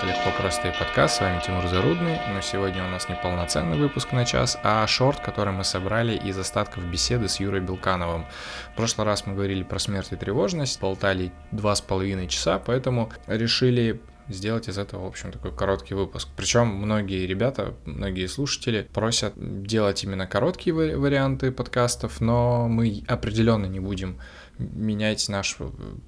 Это 0.00 0.08
«Легко, 0.08 0.30
просто 0.38 0.68
и 0.68 0.78
подкаст». 0.78 1.16
С 1.16 1.20
вами 1.20 1.42
Тимур 1.44 1.66
Зарудный. 1.66 2.18
Но 2.32 2.40
сегодня 2.40 2.82
у 2.86 2.88
нас 2.88 3.10
не 3.10 3.16
полноценный 3.16 3.76
выпуск 3.76 4.12
на 4.12 4.24
час, 4.24 4.58
а 4.62 4.86
шорт, 4.86 5.20
который 5.20 5.52
мы 5.52 5.62
собрали 5.62 6.16
из 6.16 6.38
остатков 6.38 6.84
беседы 6.86 7.28
с 7.28 7.38
Юрой 7.38 7.60
Белкановым. 7.60 8.24
В 8.72 8.76
прошлый 8.76 9.06
раз 9.06 9.26
мы 9.26 9.34
говорили 9.34 9.62
про 9.62 9.78
смерть 9.78 10.12
и 10.12 10.16
тревожность, 10.16 10.80
болтали 10.80 11.32
два 11.52 11.74
с 11.74 11.82
половиной 11.82 12.28
часа, 12.28 12.58
поэтому 12.58 13.10
решили 13.26 14.00
сделать 14.28 14.68
из 14.68 14.78
этого, 14.78 15.04
в 15.04 15.08
общем, 15.08 15.32
такой 15.32 15.54
короткий 15.54 15.92
выпуск. 15.92 16.28
Причем 16.34 16.68
многие 16.68 17.26
ребята, 17.26 17.74
многие 17.84 18.26
слушатели 18.26 18.88
просят 18.94 19.34
делать 19.36 20.02
именно 20.02 20.26
короткие 20.26 20.96
варианты 20.96 21.52
подкастов, 21.52 22.22
но 22.22 22.68
мы 22.68 23.04
определенно 23.06 23.66
не 23.66 23.80
будем 23.80 24.18
менять 24.56 25.28
наш 25.28 25.58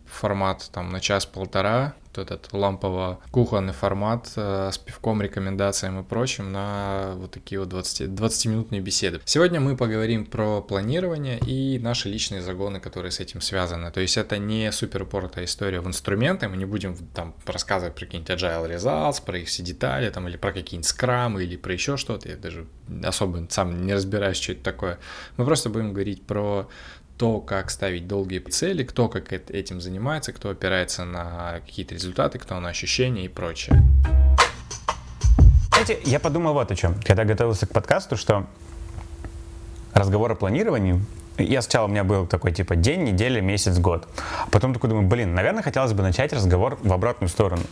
формат 0.07 0.71
там 0.73 0.89
на 0.91 1.01
час-полтора, 1.01 1.95
этот 2.19 2.49
лампово-кухонный 2.53 3.73
формат 3.73 4.33
э, 4.37 4.71
с 4.73 4.79
пивком, 4.79 5.23
рекомендациями 5.23 6.01
и 6.01 6.03
прочим 6.03 6.53
на 6.53 7.15
вот 7.17 7.33
такие 7.33 7.61
вот 7.61 7.69
20, 7.69 8.09
20-минутные 8.11 8.81
беседы. 8.81 9.21
Сегодня 9.25 9.61
мы 9.61 9.77
поговорим 9.77 10.27
про 10.27 10.61
планирование 10.63 11.39
и 11.39 11.79
наши 11.79 12.09
личные 12.09 12.43
загоны, 12.43 12.81
которые 12.81 13.13
с 13.13 13.21
этим 13.21 13.41
связаны. 13.41 13.91
То 13.91 14.01
есть 14.01 14.17
это 14.17 14.39
не 14.39 14.71
супер 14.73 15.03
упоротая 15.03 15.45
история 15.45 15.81
в 15.81 15.87
инструменты, 15.87 16.49
мы 16.49 16.57
не 16.57 16.65
будем 16.65 16.97
там 17.15 17.35
рассказывать 17.47 17.95
про 17.95 18.07
какие-нибудь 18.07 18.31
agile 18.31 18.77
results, 18.77 19.25
про 19.25 19.39
их 19.39 19.49
все 19.49 19.63
детали, 19.63 20.11
там, 20.11 20.29
или 20.29 20.37
про 20.37 20.53
какие-нибудь 20.53 20.89
скрамы, 20.89 21.45
или 21.45 21.57
про 21.57 21.73
еще 21.73 21.97
что-то. 21.97 22.29
Я 22.29 22.37
даже 22.37 22.67
особо 23.03 23.47
сам 23.51 23.87
не 23.87 23.95
разбираюсь, 23.95 24.41
что 24.41 24.53
это 24.53 24.63
такое. 24.63 24.99
Мы 25.37 25.45
просто 25.45 25.71
будем 25.71 25.93
говорить 25.93 26.23
про 26.25 26.69
то, 27.17 27.41
как 27.41 27.71
ставить 27.71 28.07
долгие 28.07 28.39
цели, 28.41 28.83
кто 28.83 29.09
как 29.09 29.33
этим 29.33 29.81
занимается, 29.81 30.33
кто 30.33 30.51
опирается 30.51 31.05
на 31.05 31.61
какие-то 31.65 31.95
результаты, 31.95 32.39
кто 32.39 32.59
на 32.61 32.69
ощущения 32.69 33.25
и 33.25 33.29
прочее. 33.29 33.83
Знаете, 35.71 35.99
я 36.05 36.21
подумал 36.21 36.53
вот 36.53 36.71
о 36.71 36.77
чем, 36.77 36.95
когда 37.05 37.25
готовился 37.25 37.67
к 37.67 37.71
подкасту, 37.71 38.17
что 38.17 38.47
разговор 39.95 40.33
о 40.33 40.35
планировании 40.35 41.01
я 41.39 41.63
сначала 41.63 41.87
у 41.87 41.89
меня 41.89 42.05
был 42.05 42.27
такой 42.27 42.53
типа 42.53 42.77
день, 42.77 43.05
неделя, 43.05 43.41
месяц, 43.41 43.79
год. 43.79 44.07
А 44.45 44.49
потом 44.51 44.75
такой 44.75 44.91
думаю, 44.91 45.09
блин, 45.09 45.35
наверное, 45.35 45.63
хотелось 45.63 45.93
бы 45.93 46.03
начать 46.03 46.33
разговор 46.33 46.79
в 46.83 46.93
обратную 46.93 47.29
сторону. 47.29 47.63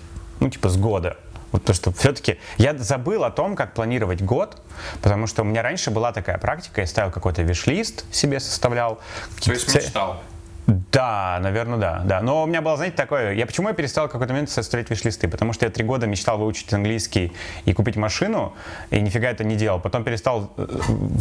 Ну, 0.41 0.49
типа 0.49 0.71
с 0.71 0.77
года. 0.77 1.19
Вот 1.53 1.65
то, 1.65 1.75
что 1.75 1.93
все-таки 1.93 2.39
я 2.59 2.77
забыл 2.77 3.25
о 3.25 3.31
том, 3.31 3.57
как 3.57 3.75
планировать 3.75 4.23
год, 4.23 4.57
потому 5.03 5.27
что 5.27 5.43
у 5.43 5.45
меня 5.45 5.63
раньше 5.63 5.91
была 5.91 6.13
такая 6.13 6.39
практика, 6.39 6.81
я 6.81 6.87
ставил 6.87 7.11
какой-то 7.11 7.43
виш-лист 7.43 8.05
себе 8.15 8.41
составлял. 8.41 9.01
То 9.43 9.53
есть 9.53 9.75
мечтал? 9.75 10.23
Да, 10.67 11.39
наверное, 11.43 11.79
да, 11.79 12.03
да. 12.05 12.21
Но 12.21 12.45
у 12.45 12.47
меня 12.47 12.61
было, 12.61 12.77
знаете, 12.77 12.97
такое, 12.97 13.33
я 13.33 13.47
почему 13.47 13.69
я 13.69 13.75
перестал 13.75 14.09
в 14.09 14.13
какой-то 14.13 14.33
момент 14.33 14.51
составлять 14.51 14.91
виш-листы? 14.91 15.29
Потому 15.29 15.53
что 15.53 15.67
я 15.67 15.71
три 15.71 15.85
года 15.85 16.07
мечтал 16.07 16.39
выучить 16.39 16.73
английский 16.73 17.33
и 17.65 17.73
купить 17.73 17.97
машину, 17.97 18.55
и 18.91 19.01
нифига 19.01 19.31
это 19.31 19.45
не 19.45 19.57
делал. 19.57 19.81
Потом 19.81 20.05
перестал 20.05 20.53
э, 20.57 20.67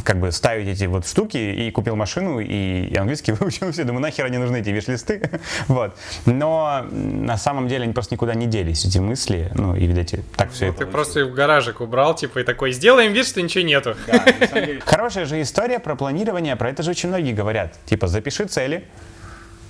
как 0.04 0.20
бы 0.20 0.32
ставить 0.32 0.68
эти 0.68 0.86
вот 0.86 1.08
штуки 1.08 1.38
и 1.38 1.72
купил 1.72 1.96
машину, 1.96 2.40
и, 2.40 2.96
английский 2.96 3.32
выучил 3.40 3.72
все. 3.72 3.84
Думаю, 3.84 4.02
нахер 4.02 4.26
они 4.26 4.38
нужны, 4.38 4.58
эти 4.58 4.70
виш-листы? 4.70 5.30
вот. 5.68 5.96
Но 6.26 6.86
на 6.92 7.38
самом 7.38 7.68
деле 7.68 7.84
они 7.84 7.94
просто 7.94 8.16
никуда 8.16 8.34
не 8.34 8.46
делись, 8.46 8.86
эти 8.86 9.00
мысли, 9.00 9.52
ну, 9.56 9.76
и, 9.76 9.86
видите, 9.86 10.24
так 10.36 10.52
все 10.52 10.68
ну, 10.68 10.74
Ты 10.74 10.86
просто 10.86 11.22
их 11.22 11.28
в 11.28 11.34
гаражик 11.34 11.82
убрал, 11.82 12.16
типа, 12.16 12.40
и 12.40 12.44
такой, 12.44 12.72
сделаем 12.72 13.14
вид, 13.14 13.26
что 13.26 13.42
ничего 13.42 13.64
нету. 13.64 13.96
Да, 14.08 14.26
Хорошая 14.86 15.26
же 15.26 15.42
история 15.42 15.80
про 15.80 15.96
планирование, 15.96 16.56
про 16.56 16.70
это 16.70 16.84
же 16.84 16.92
очень 16.92 17.10
многие 17.10 17.34
говорят. 17.34 17.74
Типа, 17.86 18.08
запиши 18.08 18.46
цели, 18.46 18.84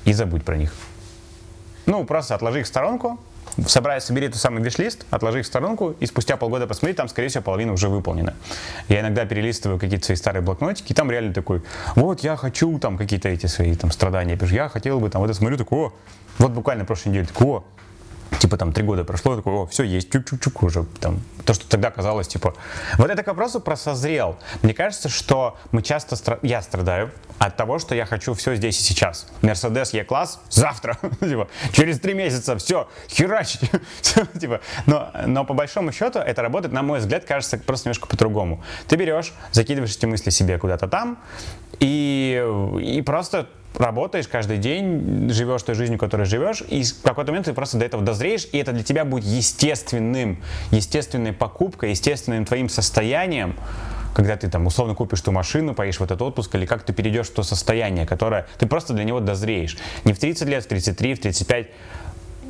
и 0.06 0.14
забудь 0.14 0.44
про 0.44 0.58
них. 0.58 0.74
Ну, 1.86 2.04
просто 2.06 2.36
отложи 2.36 2.60
их 2.60 2.66
в 2.66 2.70
сторонку, 2.70 3.20
собирай, 3.68 4.00
собери 4.02 4.28
тот 4.28 4.38
самый 4.38 4.62
виш-лист, 4.62 5.06
отложи 5.10 5.40
их 5.40 5.46
в 5.46 5.48
сторонку, 5.48 5.96
и 6.00 6.06
спустя 6.06 6.38
полгода 6.38 6.68
посмотри, 6.68 6.94
там, 6.94 7.08
скорее 7.08 7.30
всего, 7.30 7.44
половина 7.44 7.74
уже 7.74 7.90
выполнена. 7.90 8.36
Я 8.88 9.02
иногда 9.02 9.26
перелистываю 9.26 9.80
какие-то 9.80 10.06
свои 10.06 10.16
старые 10.16 10.42
блокнотики, 10.42 10.92
и 10.92 10.96
там 10.96 11.10
реально 11.10 11.34
такой, 11.34 11.62
вот 11.96 12.22
я 12.22 12.36
хочу 12.36 12.78
там 12.80 12.98
какие-то 12.98 13.30
эти 13.30 13.48
свои 13.48 13.76
там 13.76 13.92
страдания, 13.92 14.38
пишу, 14.38 14.56
я 14.56 14.70
хотел 14.70 15.00
бы 15.00 15.10
там, 15.10 15.22
вот 15.22 15.28
я 15.28 15.34
смотрю, 15.34 15.58
такой, 15.58 15.80
о, 15.80 15.94
вот 16.38 16.52
буквально 16.52 16.86
прошлой 16.86 17.10
неделе, 17.10 17.28
такой, 17.28 17.48
о, 17.48 17.64
типа 18.38 18.58
там 18.58 18.72
три 18.72 18.84
года 18.84 19.04
прошло, 19.04 19.36
такой, 19.36 19.54
о, 19.54 19.66
все, 19.66 19.84
есть, 19.84 20.10
чук-чук-чук 20.14 20.64
уже, 20.66 20.86
там, 21.00 21.22
то, 21.46 21.54
что 21.54 21.68
тогда 21.68 21.92
казалось, 21.92 22.28
типа, 22.28 22.54
вот 22.98 23.10
это 23.10 23.24
к 23.24 23.28
вопросу 23.28 23.60
про 23.60 23.76
созрел. 23.76 24.38
Мне 24.62 24.74
кажется, 24.74 25.10
что 25.10 25.58
мы 25.72 25.82
часто, 25.82 26.16
стра... 26.16 26.40
я 26.42 26.62
страдаю 26.62 27.12
от 27.40 27.56
того, 27.56 27.80
что 27.80 27.96
я 27.96 28.06
хочу 28.06 28.34
все 28.34 28.56
здесь 28.56 28.80
и 28.80 28.84
сейчас. 28.84 29.28
Мерседес 29.42 29.94
Е-класс 29.94 30.40
завтра, 30.50 30.98
типа, 31.20 31.48
через 31.72 32.00
три 32.00 32.14
месяца, 32.14 32.58
все, 32.58 32.88
херачить, 33.10 33.62
типа, 34.40 34.62
но, 34.86 35.12
но 35.26 35.46
по 35.46 35.54
большому 35.54 35.92
счету 35.92 36.20
это 36.20 36.42
работает, 36.42 36.74
на 36.74 36.84
мой 36.84 37.00
взгляд, 37.00 37.26
кажется 37.26 37.58
просто 37.58 37.90
немножко 37.90 38.08
по-другому. 38.08 38.64
Ты 38.88 38.96
берешь, 38.96 39.34
закидываешь 39.52 39.96
эти 39.96 40.06
мысли 40.06 40.30
себе 40.30 40.58
куда-то 40.58 40.88
там, 40.88 41.18
и, 41.80 42.44
и 42.82 43.02
просто 43.02 43.48
работаешь 43.76 44.28
каждый 44.28 44.58
день, 44.58 45.30
живешь 45.32 45.64
той 45.64 45.76
жизнью, 45.76 46.00
которой 46.00 46.26
живешь, 46.26 46.64
и 46.68 46.84
в 46.84 47.02
какой-то 47.02 47.32
момент 47.32 47.46
ты 47.46 47.54
просто 47.54 47.78
до 47.78 47.86
этого 47.86 48.04
дозреешь, 48.04 48.48
и 48.52 48.58
это 48.58 48.72
для 48.72 48.84
тебя 48.84 49.06
будет 49.06 49.26
естественным, 49.26 50.42
естественной 50.72 51.34
покупкой, 51.34 51.92
естественным 51.92 52.46
твоим 52.46 52.70
состоянием, 52.70 53.56
когда 54.14 54.36
ты 54.36 54.50
там 54.50 54.66
условно 54.66 54.96
купишь 54.96 55.22
ту 55.22 55.32
машину, 55.32 55.74
поедешь 55.74 56.00
в 56.00 56.04
этот 56.04 56.22
отпуск, 56.22 56.54
или 56.56 56.66
как 56.66 56.84
ты 56.84 56.94
перейдешь 56.94 57.28
в 57.28 57.34
то 57.34 57.44
состояние, 57.44 58.06
которое 58.06 58.48
ты 58.58 58.66
просто 58.66 58.94
для 58.94 59.04
него 59.04 59.20
дозреешь. 59.20 59.78
Не 60.04 60.14
в 60.14 60.20
30 60.20 60.48
лет, 60.48 60.66
в 60.66 60.68
33, 60.68 61.14
в 61.16 61.20
35, 61.22 61.68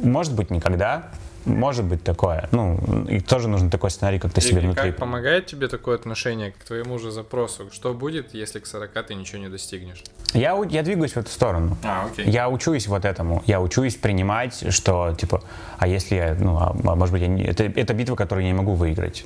может 0.01 0.33
быть, 0.33 0.49
никогда, 0.49 1.09
может 1.45 1.85
быть 1.85 2.03
такое. 2.03 2.47
Ну, 2.51 3.05
и 3.09 3.19
тоже 3.19 3.47
нужен 3.47 3.69
такой 3.69 3.89
сценарий, 3.89 4.19
как 4.19 4.33
ты 4.33 4.41
себе 4.41 4.61
внутри. 4.61 4.91
Как 4.91 4.97
помогает 4.97 5.45
тебе 5.45 5.67
такое 5.67 5.95
отношение 5.95 6.51
к 6.51 6.63
твоему 6.63 6.99
же 6.99 7.11
запросу? 7.11 7.69
Что 7.71 7.93
будет, 7.93 8.33
если 8.33 8.59
к 8.59 8.65
40 8.65 8.91
ты 9.07 9.15
ничего 9.15 9.39
не 9.39 9.49
достигнешь? 9.49 10.03
Я, 10.33 10.59
я 10.69 10.83
двигаюсь 10.83 11.13
в 11.13 11.17
эту 11.17 11.29
сторону. 11.29 11.77
А, 11.83 12.05
окей. 12.05 12.29
Я 12.29 12.49
учусь 12.49 12.87
вот 12.87 13.05
этому. 13.05 13.43
Я 13.47 13.61
учусь 13.61 13.95
принимать, 13.95 14.73
что, 14.73 15.15
типа, 15.17 15.41
а 15.77 15.87
если 15.87 16.15
я, 16.15 16.35
ну, 16.39 16.57
а, 16.57 16.75
а 16.83 16.95
может 16.95 17.13
быть, 17.13 17.21
я 17.21 17.27
не, 17.27 17.43
это, 17.43 17.63
это 17.63 17.93
битва, 17.93 18.15
которую 18.15 18.45
я 18.45 18.51
не 18.51 18.57
могу 18.57 18.73
выиграть. 18.73 19.25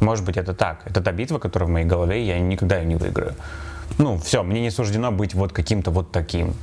Может 0.00 0.24
быть, 0.24 0.36
это 0.36 0.52
так. 0.54 0.82
Это 0.84 1.00
та 1.00 1.12
битва, 1.12 1.38
которая 1.38 1.68
в 1.68 1.72
моей 1.72 1.86
голове, 1.86 2.26
я 2.26 2.38
никогда 2.38 2.78
ее 2.78 2.86
не 2.86 2.96
выиграю. 2.96 3.34
Ну, 3.98 4.18
все, 4.18 4.42
мне 4.42 4.60
не 4.60 4.70
суждено 4.70 5.10
быть 5.10 5.34
вот 5.34 5.52
каким-то 5.52 5.90
вот 5.90 6.12
таким. 6.12 6.54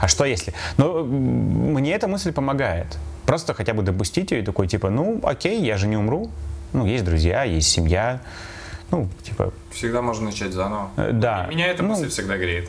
А 0.00 0.08
что 0.08 0.24
если? 0.24 0.54
Ну, 0.78 1.04
мне 1.04 1.92
эта 1.92 2.08
мысль 2.08 2.32
помогает. 2.32 2.86
Просто 3.26 3.54
хотя 3.54 3.74
бы 3.74 3.82
допустить 3.82 4.30
ее 4.30 4.42
и 4.42 4.44
такой, 4.44 4.68
типа, 4.68 4.90
ну, 4.90 5.20
окей, 5.22 5.60
я 5.62 5.76
же 5.76 5.86
не 5.86 5.96
умру. 5.96 6.30
Ну, 6.72 6.86
есть 6.86 7.04
друзья, 7.04 7.44
есть 7.44 7.68
семья. 7.68 8.20
Ну, 8.90 9.08
типа... 9.22 9.52
Всегда 9.70 10.02
можно 10.02 10.26
начать 10.26 10.52
заново. 10.52 10.90
Э, 10.96 11.10
да. 11.12 11.46
Меня 11.46 11.68
эта 11.68 11.82
мысль 11.82 12.04
ну, 12.04 12.10
всегда 12.10 12.36
греет. 12.36 12.68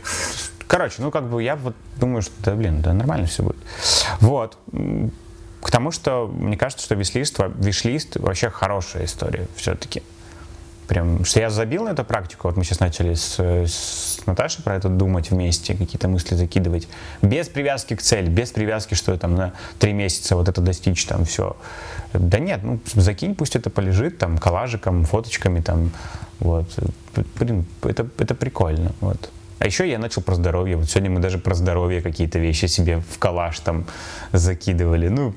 Короче, 0.67 0.95
ну, 1.01 1.11
как 1.11 1.25
бы 1.25 1.43
я 1.43 1.55
вот 1.55 1.75
думаю, 1.97 2.21
что, 2.21 2.33
да, 2.43 2.55
блин, 2.55 2.81
да 2.81 2.93
нормально 2.93 3.27
все 3.27 3.43
будет. 3.43 3.57
Вот. 4.21 4.57
К 5.61 5.71
тому, 5.71 5.91
что 5.91 6.27
мне 6.27 6.57
кажется, 6.57 6.85
что 6.85 6.95
виш-лист, 6.95 7.39
виш-лист 7.57 8.17
вообще 8.17 8.49
хорошая 8.49 9.05
история 9.05 9.47
все-таки. 9.55 10.03
Прям, 10.87 11.25
что 11.25 11.39
я 11.39 11.49
забил 11.49 11.85
на 11.85 11.89
эту 11.89 12.03
практику, 12.03 12.47
вот 12.47 12.57
мы 12.57 12.63
сейчас 12.63 12.79
начали 12.79 13.15
с, 13.15 13.39
с 13.39 14.19
Наташей 14.25 14.63
про 14.63 14.75
это 14.75 14.87
думать 14.87 15.31
вместе, 15.31 15.73
какие-то 15.73 16.07
мысли 16.07 16.35
закидывать, 16.35 16.87
без 17.21 17.49
привязки 17.49 17.95
к 17.95 18.01
цели, 18.01 18.29
без 18.29 18.51
привязки, 18.51 18.93
что 18.93 19.17
там 19.17 19.35
на 19.35 19.53
три 19.79 19.93
месяца 19.93 20.35
вот 20.35 20.47
это 20.47 20.61
достичь, 20.61 21.05
там 21.05 21.25
все. 21.25 21.55
Да 22.13 22.39
нет, 22.39 22.61
ну 22.63 22.79
закинь, 22.93 23.35
пусть 23.35 23.55
это 23.55 23.69
полежит, 23.69 24.19
там, 24.19 24.37
коллажиком, 24.37 25.05
фоточками, 25.05 25.61
там, 25.61 25.91
вот. 26.39 26.67
Блин, 27.39 27.65
это, 27.81 28.07
это 28.19 28.35
прикольно, 28.35 28.91
вот. 29.01 29.31
А 29.57 29.65
еще 29.65 29.89
я 29.89 29.97
начал 29.97 30.21
про 30.21 30.35
здоровье. 30.35 30.75
Вот 30.77 30.89
сегодня 30.89 31.09
мы 31.09 31.19
даже 31.19 31.37
про 31.37 31.55
здоровье 31.55 32.01
какие-то 32.01 32.39
вещи 32.39 32.65
себе 32.65 33.01
в 33.09 33.17
коллаж 33.17 33.59
там 33.61 33.85
закидывали. 34.31 35.07
Ну, 35.07 35.33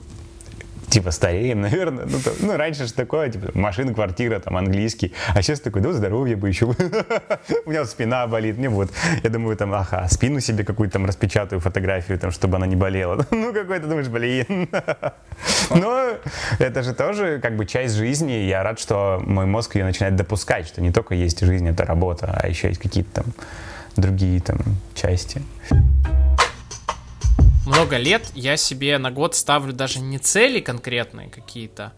типа 0.88 1.10
стареем, 1.10 1.60
наверное. 1.62 2.06
Ну, 2.06 2.18
там, 2.20 2.34
ну 2.40 2.56
раньше 2.56 2.86
же 2.86 2.92
такое, 2.92 3.30
типа, 3.30 3.50
машина, 3.54 3.94
квартира, 3.94 4.40
там, 4.40 4.56
английский. 4.56 5.12
А 5.34 5.42
сейчас 5.42 5.60
такой, 5.60 5.82
да, 5.82 5.92
здоровье 5.92 6.36
бы 6.36 6.48
еще. 6.48 6.66
У 7.66 7.70
меня 7.70 7.84
спина 7.84 8.26
болит. 8.26 8.58
Мне 8.58 8.68
вот, 8.68 8.90
я 9.22 9.30
думаю, 9.30 9.56
там, 9.56 9.72
ага, 9.74 10.06
спину 10.08 10.40
себе 10.40 10.64
какую-то 10.64 10.94
там 10.94 11.06
распечатаю, 11.06 11.60
фотографию, 11.60 12.18
там, 12.18 12.30
чтобы 12.30 12.56
она 12.56 12.66
не 12.66 12.76
болела. 12.76 13.26
Ну, 13.38 13.52
какой-то 13.52 13.86
думаешь, 13.86 14.08
блин. 14.08 14.68
Но 15.70 16.14
это 16.58 16.82
же 16.82 16.92
тоже 16.92 17.38
как 17.40 17.56
бы 17.56 17.66
часть 17.66 17.94
жизни. 17.94 18.32
Я 18.32 18.62
рад, 18.62 18.80
что 18.80 19.22
мой 19.24 19.46
мозг 19.46 19.76
ее 19.76 19.84
начинает 19.84 20.16
допускать, 20.16 20.66
что 20.66 20.80
не 20.82 20.90
только 20.90 21.14
есть 21.14 21.40
жизнь, 21.40 21.68
это 21.68 21.84
работа, 21.84 22.36
а 22.42 22.48
еще 22.48 22.68
есть 22.68 22.80
какие-то 22.80 23.22
там 23.22 23.26
другие 23.96 24.40
там 24.40 24.58
части 24.94 25.42
много 27.68 27.96
лет 27.98 28.30
я 28.34 28.56
себе 28.56 28.98
на 28.98 29.10
год 29.10 29.34
ставлю 29.34 29.72
даже 29.72 30.00
не 30.00 30.18
цели 30.18 30.60
конкретные 30.60 31.28
какие-то, 31.28 31.92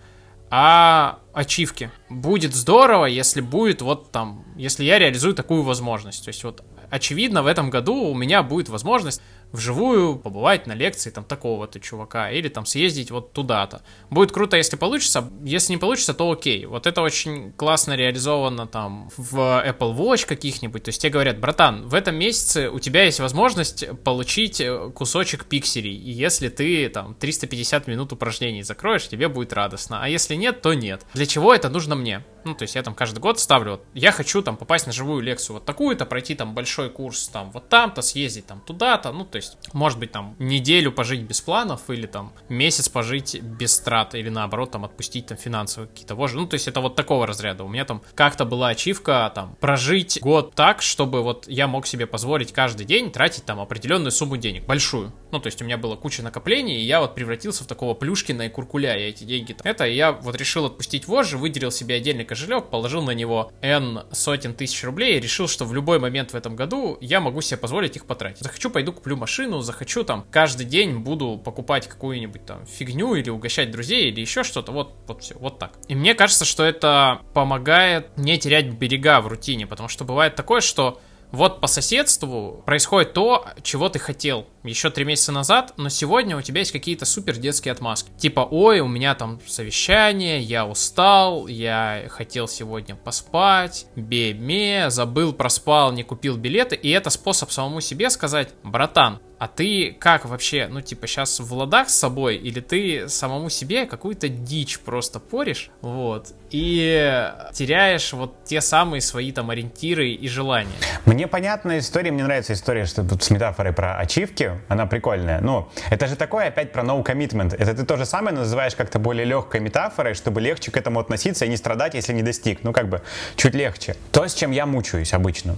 а 0.51 1.21
ачивки. 1.33 1.91
Будет 2.09 2.55
здорово, 2.55 3.07
если 3.07 3.41
будет 3.41 3.83
вот 3.83 4.11
там, 4.11 4.45
если 4.57 4.85
я 4.85 4.99
реализую 4.99 5.35
такую 5.35 5.63
возможность. 5.63 6.25
То 6.25 6.29
есть 6.29 6.43
вот 6.45 6.63
очевидно 6.91 7.43
в 7.43 7.47
этом 7.47 7.71
году 7.71 7.95
у 7.95 8.15
меня 8.15 8.43
будет 8.43 8.69
возможность 8.69 9.23
вживую 9.53 10.17
побывать 10.17 10.67
на 10.67 10.73
лекции 10.73 11.11
там 11.11 11.25
такого-то 11.25 11.81
чувака 11.81 12.31
или 12.31 12.49
там 12.49 12.67
съездить 12.67 13.11
вот 13.11 13.33
туда-то. 13.33 13.83
Будет 14.09 14.33
круто, 14.33 14.57
если 14.57 14.77
получится. 14.77 15.29
Если 15.43 15.73
не 15.73 15.79
получится, 15.79 16.15
то 16.15 16.31
окей. 16.31 16.67
Вот 16.67 16.87
это 16.87 17.03
очень 17.03 17.53
классно 17.53 17.97
реализовано 17.97 18.67
там 18.67 19.11
в 19.17 19.37
Apple 19.37 19.97
Watch 19.97 20.27
каких-нибудь. 20.27 20.85
То 20.85 20.89
есть 20.91 21.01
тебе 21.01 21.11
говорят, 21.11 21.39
братан, 21.39 21.89
в 21.89 21.95
этом 21.95 22.15
месяце 22.15 22.71
у 22.71 22.79
тебя 22.79 23.05
есть 23.05 23.21
возможность 23.21 23.87
получить 24.05 24.61
э, 24.61 24.91
кусочек 24.95 25.47
пикселей. 25.47 25.97
И 25.97 26.11
если 26.11 26.49
ты 26.49 26.89
там 26.89 27.15
350 27.15 27.87
минут 27.87 28.13
упражнений 28.13 28.63
закроешь, 28.63 29.09
тебе 29.09 29.29
будет 29.29 29.53
радостно. 29.53 30.03
А 30.03 30.09
если 30.09 30.35
нет, 30.35 30.63
то 30.63 30.75
нет. 30.75 31.05
Для 31.15 31.27
чего 31.27 31.55
это 31.55 31.69
нужно 31.69 31.97
мне? 31.97 32.25
Ну, 32.45 32.55
то 32.55 32.63
есть 32.63 32.75
я 32.75 32.83
там 32.83 32.95
каждый 32.95 33.19
год 33.19 33.39
ставлю, 33.39 33.73
вот, 33.73 33.85
я 33.95 34.13
хочу 34.13 34.43
там 34.43 34.57
попасть 34.57 34.87
на 34.87 34.93
живую 34.93 35.23
лекцию 35.23 35.55
вот 35.55 35.65
такую-то, 35.65 36.07
пройти 36.07 36.35
там 36.35 36.55
большой 36.55 36.91
курс 36.91 37.29
там 37.29 37.51
вот 37.51 37.69
там-то, 37.69 38.03
съездить 38.03 38.47
там 38.47 38.61
туда-то, 38.61 39.13
ну, 39.13 39.25
то 39.25 39.37
есть, 39.37 39.59
может 39.73 39.99
быть, 39.99 40.13
там 40.13 40.37
неделю 40.39 40.93
пожить 40.93 41.23
без 41.23 41.41
планов 41.41 41.89
или 41.89 42.07
там 42.07 42.33
месяц 42.49 42.89
пожить 42.89 43.41
без 43.43 43.79
трат 43.81 44.15
или 44.15 44.29
наоборот 44.29 44.71
там 44.71 44.85
отпустить 44.85 45.27
там 45.27 45.39
финансовые 45.39 45.89
какие-то 45.89 46.15
вожи, 46.15 46.37
ну, 46.37 46.47
то 46.47 46.55
есть 46.55 46.69
это 46.69 46.81
вот 46.81 46.97
такого 46.97 47.27
разряда. 47.27 47.65
У 47.65 47.69
меня 47.69 47.85
там 47.85 48.03
как-то 48.15 48.45
была 48.45 48.69
ачивка 48.69 49.31
там 49.35 49.57
прожить 49.61 50.19
год 50.21 50.55
так, 50.55 50.83
чтобы 50.83 51.23
вот 51.23 51.47
я 51.49 51.67
мог 51.67 51.87
себе 51.87 52.07
позволить 52.07 52.53
каждый 52.53 52.87
день 52.87 53.11
тратить 53.11 53.45
там 53.45 53.61
определенную 53.61 54.13
сумму 54.13 54.37
денег, 54.37 54.67
большую. 54.67 55.13
Ну, 55.31 55.39
то 55.39 55.47
есть 55.47 55.63
у 55.63 55.65
меня 55.65 55.79
было 55.79 55.97
куча 55.97 56.23
накоплений, 56.23 56.81
и 56.81 56.85
я 56.85 57.01
вот 57.01 57.15
превратился 57.15 57.65
в 57.65 57.67
такого 57.67 57.95
плюшкина 57.95 58.43
и 58.43 58.49
куркуля, 58.49 58.97
я 58.97 59.09
эти 59.09 59.25
деньги 59.25 59.53
там. 59.53 59.67
Это 59.67 59.85
я 59.85 60.13
вот 60.13 60.37
решил 60.37 60.67
отпустить 60.67 61.07
вожжи, 61.07 61.37
выделил 61.37 61.71
себе 61.71 61.97
отдельный 61.97 62.25
кошелек, 62.31 62.71
положил 62.71 63.03
на 63.03 63.11
него 63.11 63.51
N 63.61 64.05
сотен 64.13 64.55
тысяч 64.55 64.85
рублей 64.85 65.17
и 65.17 65.21
решил, 65.21 65.49
что 65.49 65.65
в 65.65 65.75
любой 65.75 65.99
момент 65.99 66.33
в 66.33 66.37
этом 66.37 66.55
году 66.55 66.97
я 67.01 67.21
могу 67.21 67.41
себе 67.41 67.57
позволить 67.57 67.97
их 67.97 68.07
потратить. 68.07 68.39
Захочу, 68.39 68.71
пойду 68.71 68.93
куплю 68.93 69.17
машину, 69.17 69.63
захочу 69.63 70.05
там 70.05 70.25
каждый 70.31 70.65
день 70.65 70.99
буду 71.01 71.41
покупать 71.45 71.89
какую-нибудь 71.89 72.47
там 72.47 72.67
фигню 72.67 73.17
или 73.17 73.31
угощать 73.31 73.73
друзей 73.73 74.11
или 74.13 74.21
еще 74.21 74.45
что-то. 74.45 74.71
Вот, 74.71 74.95
вот 75.09 75.25
все, 75.25 75.35
вот 75.39 75.59
так. 75.59 75.73
И 75.89 75.97
мне 75.97 76.15
кажется, 76.15 76.45
что 76.45 76.63
это 76.63 77.21
помогает 77.35 78.17
не 78.17 78.39
терять 78.39 78.67
берега 78.67 79.21
в 79.21 79.27
рутине, 79.27 79.67
потому 79.67 79.89
что 79.89 80.05
бывает 80.05 80.37
такое, 80.37 80.61
что 80.61 81.01
вот 81.33 81.61
по 81.61 81.67
соседству 81.67 82.63
происходит 82.67 83.13
то, 83.13 83.47
чего 83.63 83.89
ты 83.89 83.99
хотел 83.99 84.47
еще 84.63 84.91
три 84.91 85.05
месяца 85.05 85.33
назад, 85.33 85.75
но 85.77 85.89
сегодня 85.89 86.37
у 86.37 86.43
тебя 86.43 86.61
есть 86.61 86.73
какие-то 86.73 87.05
супер 87.05 87.37
детские 87.37 87.73
отмазки. 87.73 88.11
Типа, 88.19 88.47
ой, 88.51 88.81
у 88.81 88.89
меня 88.89 89.15
там 89.15 89.41
совещание, 89.47 90.41
я 90.41 90.67
устал, 90.67 91.47
я 91.47 92.05
хотел 92.09 92.49
сегодня 92.49 92.97
поспать, 92.97 93.87
бе-ме, 93.97 94.91
забыл, 94.91 95.33
проспал, 95.33 95.93
не 95.93 96.03
купил 96.03 96.37
билеты. 96.37 96.77
И 96.77 96.91
это 96.91 97.11
способ 97.11 97.51
самому 97.51 97.81
себе 97.81 98.11
сказать, 98.11 98.51
братан, 98.63 99.21
а 99.41 99.49
ты 99.49 99.97
как 99.99 100.27
вообще, 100.27 100.69
ну, 100.71 100.83
типа, 100.83 101.07
сейчас 101.07 101.41
в 101.41 101.55
ладах 101.55 101.89
с 101.89 101.99
собой, 101.99 102.37
или 102.37 102.61
ты 102.61 103.09
самому 103.09 103.49
себе 103.49 103.87
какую-то 103.87 104.29
дичь 104.29 104.79
просто 104.79 105.19
поришь, 105.19 105.71
вот, 105.81 106.35
и 106.51 107.33
теряешь 107.55 108.13
вот 108.13 108.45
те 108.45 108.61
самые 108.61 109.01
свои 109.01 109.33
там 109.33 109.49
ориентиры 109.49 110.11
и 110.11 110.29
желания? 110.29 110.71
Мне 111.07 111.27
понятная 111.27 111.79
история, 111.79 112.11
мне 112.11 112.23
нравится 112.23 112.53
история, 112.53 112.85
что 112.85 113.03
тут 113.03 113.23
с 113.23 113.31
метафорой 113.31 113.73
про 113.73 113.97
ачивки, 113.99 114.61
она 114.69 114.85
прикольная. 114.85 115.41
Ну, 115.41 115.69
это 115.89 116.07
же 116.07 116.17
такое 116.17 116.49
опять 116.49 116.73
про 116.73 116.83
no 116.83 117.03
commitment. 117.03 117.55
Это 117.57 117.73
ты 117.73 117.87
то 117.87 117.97
же 117.97 118.05
самое 118.05 118.37
называешь 118.37 118.75
как-то 118.75 118.99
более 118.99 119.25
легкой 119.25 119.61
метафорой, 119.61 120.13
чтобы 120.13 120.43
легче 120.43 120.71
к 120.71 120.77
этому 120.77 121.01
относиться 121.01 121.47
и 121.47 121.49
не 121.49 121.57
страдать, 121.57 121.95
если 121.95 122.13
не 122.13 122.23
достиг. 122.23 122.63
Ну, 122.63 122.75
как 122.75 122.91
бы, 122.91 123.01
чуть 123.37 123.55
легче. 123.55 123.97
То, 124.13 124.29
с 124.29 124.35
чем 124.35 124.51
я 124.51 124.67
мучаюсь 124.67 125.15
обычно. 125.15 125.57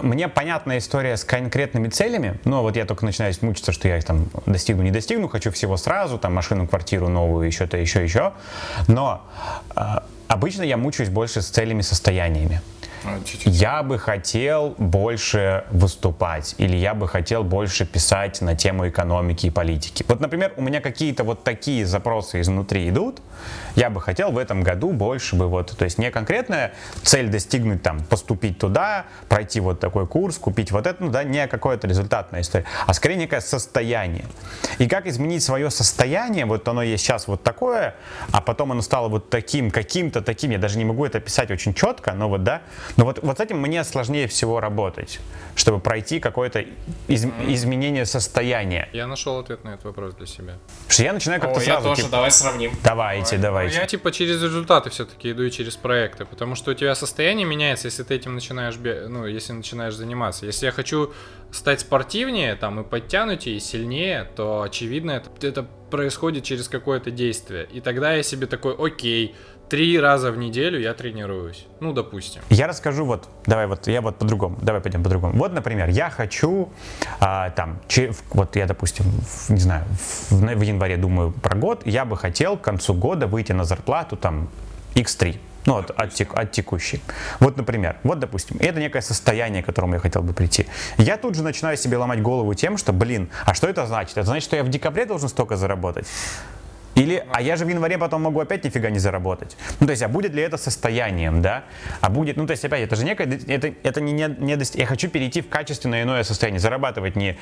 Мне 0.00 0.28
понятная 0.28 0.78
история 0.78 1.18
с 1.18 1.24
конкретными 1.24 1.88
целями, 1.88 2.40
но 2.44 2.62
вот 2.62 2.76
я 2.76 2.86
только 2.86 3.09
начинаю 3.10 3.34
мучиться, 3.42 3.72
что 3.72 3.88
я 3.88 3.98
их 3.98 4.04
там 4.04 4.26
достигну, 4.46 4.82
не 4.82 4.90
достигну, 4.90 5.28
хочу 5.28 5.50
всего 5.50 5.76
сразу, 5.76 6.18
там 6.18 6.34
машину, 6.34 6.66
квартиру 6.66 7.08
новую, 7.08 7.46
еще-то, 7.46 7.76
еще, 7.76 8.02
еще. 8.02 8.32
Но 8.88 9.22
э, 9.76 9.80
обычно 10.28 10.62
я 10.62 10.76
мучаюсь 10.76 11.10
больше 11.10 11.42
с 11.42 11.48
целями, 11.48 11.82
состояниями. 11.82 12.60
А, 13.04 13.18
я 13.44 13.82
бы 13.82 13.98
хотел 13.98 14.74
больше 14.78 15.64
выступать, 15.70 16.54
или 16.58 16.76
я 16.76 16.94
бы 16.94 17.08
хотел 17.08 17.44
больше 17.44 17.86
писать 17.86 18.40
на 18.40 18.54
тему 18.54 18.88
экономики 18.88 19.46
и 19.46 19.50
политики. 19.50 20.04
Вот, 20.08 20.20
например, 20.20 20.52
у 20.56 20.62
меня 20.62 20.80
какие-то 20.80 21.24
вот 21.24 21.44
такие 21.44 21.86
запросы 21.86 22.40
изнутри 22.40 22.88
идут, 22.88 23.20
я 23.74 23.88
бы 23.88 24.00
хотел 24.00 24.32
в 24.32 24.38
этом 24.38 24.62
году 24.62 24.92
больше 24.92 25.36
бы 25.36 25.48
вот, 25.48 25.76
то 25.76 25.84
есть 25.84 25.98
не 25.98 26.10
конкретная 26.10 26.72
цель 27.02 27.28
достигнуть 27.28 27.82
там, 27.82 28.04
поступить 28.04 28.58
туда, 28.58 29.06
пройти 29.28 29.60
вот 29.60 29.80
такой 29.80 30.06
курс, 30.06 30.36
купить 30.36 30.70
вот 30.70 30.86
это, 30.86 31.02
ну 31.02 31.10
да, 31.10 31.24
не 31.24 31.46
какое-то 31.46 31.86
результатная 31.86 32.42
история, 32.42 32.66
а 32.86 32.92
скорее 32.92 33.16
некое 33.16 33.40
состояние. 33.40 34.26
И 34.78 34.86
как 34.86 35.06
изменить 35.06 35.42
свое 35.42 35.70
состояние, 35.70 36.44
вот 36.44 36.66
оно 36.68 36.82
есть 36.82 37.04
сейчас 37.04 37.28
вот 37.28 37.42
такое, 37.42 37.94
а 38.32 38.40
потом 38.40 38.72
оно 38.72 38.82
стало 38.82 39.08
вот 39.08 39.30
таким, 39.30 39.70
каким-то 39.70 40.20
таким, 40.20 40.50
я 40.50 40.58
даже 40.58 40.76
не 40.76 40.84
могу 40.84 41.06
это 41.06 41.18
описать 41.18 41.50
очень 41.50 41.72
четко, 41.72 42.12
но 42.12 42.28
вот 42.28 42.44
да, 42.44 42.62
но 42.96 43.04
вот, 43.04 43.20
вот 43.22 43.38
с 43.38 43.40
этим 43.40 43.58
мне 43.58 43.84
сложнее 43.84 44.26
всего 44.26 44.60
работать, 44.60 45.20
чтобы 45.54 45.80
пройти 45.80 46.20
какое-то 46.20 46.64
из, 47.08 47.24
изменение 47.24 48.06
состояния. 48.06 48.88
Я 48.92 49.06
нашел 49.06 49.38
ответ 49.38 49.64
на 49.64 49.70
этот 49.70 49.84
вопрос 49.84 50.14
для 50.14 50.26
себя. 50.26 50.54
Что 50.88 51.02
я 51.02 51.12
начинаю 51.12 51.40
как-то 51.40 51.60
О, 51.60 51.62
сразу... 51.62 51.88
Я 51.88 51.88
тоже, 51.88 52.02
типа, 52.02 52.12
давай 52.12 52.30
сравним. 52.30 52.72
Давайте, 52.82 53.36
давай. 53.36 53.42
давайте. 53.42 53.76
Ну, 53.76 53.82
я 53.82 53.86
типа 53.86 54.12
через 54.12 54.42
результаты 54.42 54.90
все-таки 54.90 55.30
иду 55.30 55.42
и 55.42 55.50
через 55.50 55.76
проекты, 55.76 56.24
потому 56.24 56.54
что 56.54 56.72
у 56.72 56.74
тебя 56.74 56.94
состояние 56.94 57.46
меняется, 57.46 57.86
если 57.86 58.02
ты 58.02 58.14
этим 58.14 58.34
начинаешь, 58.34 58.76
ну, 58.76 59.26
если 59.26 59.52
начинаешь 59.52 59.94
заниматься. 59.94 60.46
Если 60.46 60.66
я 60.66 60.72
хочу 60.72 61.12
стать 61.52 61.80
спортивнее, 61.80 62.54
там, 62.54 62.80
и 62.80 62.84
подтянутее, 62.84 63.56
и 63.56 63.60
сильнее, 63.60 64.28
то, 64.36 64.62
очевидно, 64.62 65.12
это, 65.12 65.46
это 65.46 65.66
происходит 65.90 66.44
через 66.44 66.68
какое-то 66.68 67.10
действие. 67.10 67.66
И 67.72 67.80
тогда 67.80 68.12
я 68.12 68.22
себе 68.22 68.46
такой, 68.46 68.74
окей, 68.74 69.34
три 69.70 69.98
раза 70.00 70.32
в 70.32 70.36
неделю 70.36 70.80
я 70.80 70.92
тренируюсь. 70.94 71.66
Ну, 71.80 71.92
допустим. 71.92 72.42
Я 72.50 72.66
расскажу 72.66 73.04
вот, 73.04 73.28
давай 73.46 73.66
вот, 73.66 73.86
я 73.86 74.00
вот 74.00 74.16
по-другому, 74.18 74.58
давай 74.60 74.82
пойдем 74.82 75.02
по-другому. 75.02 75.38
Вот, 75.38 75.52
например, 75.52 75.88
я 75.88 76.10
хочу, 76.10 76.68
а, 77.20 77.50
там, 77.50 77.78
че, 77.88 78.12
вот 78.30 78.56
я, 78.56 78.66
допустим, 78.66 79.04
в, 79.06 79.50
не 79.50 79.60
знаю, 79.60 79.84
в, 80.30 80.32
в 80.32 80.62
январе 80.62 80.96
думаю 80.96 81.30
про 81.30 81.56
год, 81.56 81.82
я 81.86 82.04
бы 82.04 82.16
хотел 82.16 82.56
к 82.56 82.62
концу 82.62 82.94
года 82.94 83.26
выйти 83.26 83.52
на 83.52 83.64
зарплату 83.64 84.16
там 84.16 84.48
x3. 84.94 85.38
Ну, 85.66 85.76
от, 85.76 85.90
от, 85.90 86.14
тек, 86.14 86.32
от 86.34 86.52
текущей. 86.52 87.02
Вот, 87.38 87.56
например, 87.58 87.96
вот, 88.02 88.18
допустим, 88.18 88.56
это 88.60 88.80
некое 88.80 89.02
состояние, 89.02 89.62
к 89.62 89.66
которому 89.66 89.94
я 89.94 90.00
хотел 90.00 90.22
бы 90.22 90.32
прийти. 90.32 90.66
Я 90.96 91.16
тут 91.16 91.34
же 91.34 91.42
начинаю 91.42 91.76
себе 91.76 91.98
ломать 91.98 92.22
голову 92.22 92.54
тем, 92.54 92.78
что, 92.78 92.92
блин, 92.92 93.28
а 93.44 93.54
что 93.54 93.68
это 93.68 93.86
значит? 93.86 94.16
Это 94.16 94.26
значит, 94.26 94.44
что 94.44 94.56
я 94.56 94.64
в 94.64 94.68
декабре 94.68 95.04
должен 95.04 95.28
столько 95.28 95.56
заработать? 95.56 96.06
Или, 97.00 97.24
а 97.32 97.42
я 97.42 97.56
же 97.56 97.64
в 97.64 97.68
январе 97.68 97.98
потом 97.98 98.22
могу 98.22 98.40
опять 98.40 98.64
нифига 98.64 98.90
не 98.90 98.98
заработать. 98.98 99.56
Ну, 99.80 99.86
то 99.86 99.92
есть, 99.92 100.02
а 100.02 100.08
будет 100.08 100.34
ли 100.34 100.42
это 100.42 100.56
состоянием, 100.56 101.42
да? 101.42 101.64
А 102.00 102.10
будет, 102.10 102.36
ну, 102.36 102.46
то 102.46 102.52
есть, 102.52 102.64
опять, 102.64 102.82
это 102.82 102.96
же 102.96 103.04
некое, 103.04 103.40
это, 103.48 103.72
это 103.82 104.00
не, 104.00 104.12
не, 104.12 104.28
не 104.38 104.58
я 104.74 104.86
хочу 104.86 105.08
перейти 105.08 105.40
в 105.40 105.48
качественное 105.48 106.02
иное 106.02 106.22
состояние, 106.24 106.60
зарабатывать 106.60 107.16
не 107.16 107.38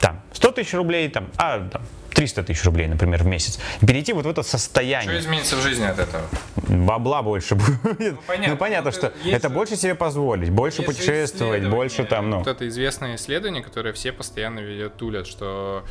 там 0.00 0.20
100 0.32 0.52
тысяч 0.52 0.74
рублей, 0.74 1.08
там, 1.08 1.28
а 1.36 1.68
там, 1.68 1.82
300 2.14 2.42
тысяч 2.44 2.64
рублей, 2.64 2.86
например, 2.86 3.22
в 3.22 3.26
месяц. 3.26 3.58
перейти 3.80 4.12
вот 4.12 4.26
в 4.26 4.28
это 4.28 4.42
состояние. 4.42 5.10
Что 5.10 5.20
изменится 5.20 5.56
в 5.56 5.62
жизни 5.62 5.84
от 5.84 5.98
этого? 5.98 6.24
Бабла 6.68 7.22
больше 7.22 7.54
будет. 7.54 7.78
Ну, 7.82 8.18
понятно, 8.26 8.52
ну, 8.52 8.56
понятно 8.56 8.92
что 8.92 9.12
это 9.24 9.48
же... 9.48 9.54
больше 9.54 9.76
себе 9.76 9.94
позволить, 9.94 10.50
больше 10.50 10.82
путешествовать, 10.82 11.66
больше 11.68 12.04
там, 12.04 12.30
ну. 12.30 12.38
Вот 12.38 12.46
это 12.46 12.68
известное 12.68 13.16
исследование, 13.16 13.62
которое 13.62 13.92
все 13.92 14.12
постоянно 14.12 14.60
ведет, 14.60 14.96
тулят, 14.96 15.26
что 15.26 15.84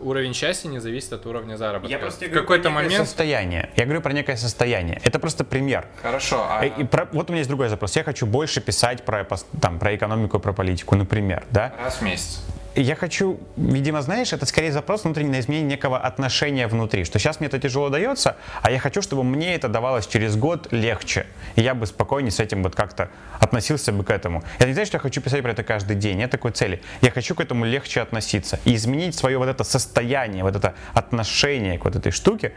уровень 0.00 0.34
счастья 0.34 0.68
не 0.68 0.78
зависит 0.78 1.12
от 1.12 1.26
уровня 1.26 1.56
заработка. 1.56 1.90
Я 1.90 1.98
просто 1.98 2.26
в 2.26 2.30
какой-то 2.30 2.70
момент 2.70 3.06
состояние. 3.06 3.70
Я 3.76 3.84
говорю 3.84 4.00
про 4.00 4.12
некое 4.12 4.36
состояние. 4.36 5.00
Это 5.04 5.18
просто 5.18 5.44
пример. 5.44 5.86
Хорошо. 6.00 6.46
А... 6.48 6.64
И 6.64 6.84
про... 6.84 7.08
Вот 7.12 7.28
у 7.28 7.32
меня 7.32 7.40
есть 7.40 7.48
другой 7.48 7.68
запрос. 7.68 7.96
Я 7.96 8.04
хочу 8.04 8.26
больше 8.26 8.60
писать 8.60 9.04
про 9.04 9.26
там 9.60 9.78
про 9.78 9.94
экономику, 9.94 10.38
про 10.38 10.52
политику, 10.52 10.96
например, 10.96 11.44
да? 11.50 11.72
Раз 11.82 11.96
в 11.96 12.02
месяц 12.02 12.40
я 12.74 12.96
хочу, 12.96 13.38
видимо, 13.56 14.02
знаешь, 14.02 14.32
это 14.32 14.46
скорее 14.46 14.72
запрос 14.72 15.04
внутренний 15.04 15.30
на 15.30 15.40
изменение 15.40 15.70
некого 15.70 15.98
отношения 15.98 16.66
внутри, 16.66 17.04
что 17.04 17.18
сейчас 17.18 17.40
мне 17.40 17.48
это 17.48 17.58
тяжело 17.58 17.90
дается, 17.90 18.36
а 18.62 18.70
я 18.70 18.78
хочу, 18.78 19.02
чтобы 19.02 19.24
мне 19.24 19.54
это 19.54 19.68
давалось 19.68 20.06
через 20.06 20.36
год 20.36 20.68
легче, 20.72 21.26
и 21.56 21.60
я 21.60 21.74
бы 21.74 21.86
спокойнее 21.86 22.30
с 22.30 22.40
этим 22.40 22.62
вот 22.62 22.74
как-то 22.74 23.10
относился 23.40 23.92
бы 23.92 24.04
к 24.04 24.10
этому. 24.10 24.42
Это 24.58 24.68
не 24.68 24.74
значит, 24.74 24.88
что 24.88 24.96
я 24.96 25.00
хочу 25.00 25.20
писать 25.20 25.42
про 25.42 25.50
это 25.50 25.62
каждый 25.62 25.96
день, 25.96 26.18
нет 26.18 26.30
такой 26.30 26.52
цели. 26.52 26.80
Я 27.02 27.10
хочу 27.10 27.34
к 27.34 27.40
этому 27.40 27.64
легче 27.64 28.00
относиться 28.00 28.58
и 28.64 28.74
изменить 28.74 29.14
свое 29.14 29.38
вот 29.38 29.48
это 29.48 29.64
состояние, 29.64 30.42
вот 30.42 30.56
это 30.56 30.74
отношение 30.94 31.78
к 31.78 31.84
вот 31.84 31.96
этой 31.96 32.12
штуке, 32.12 32.52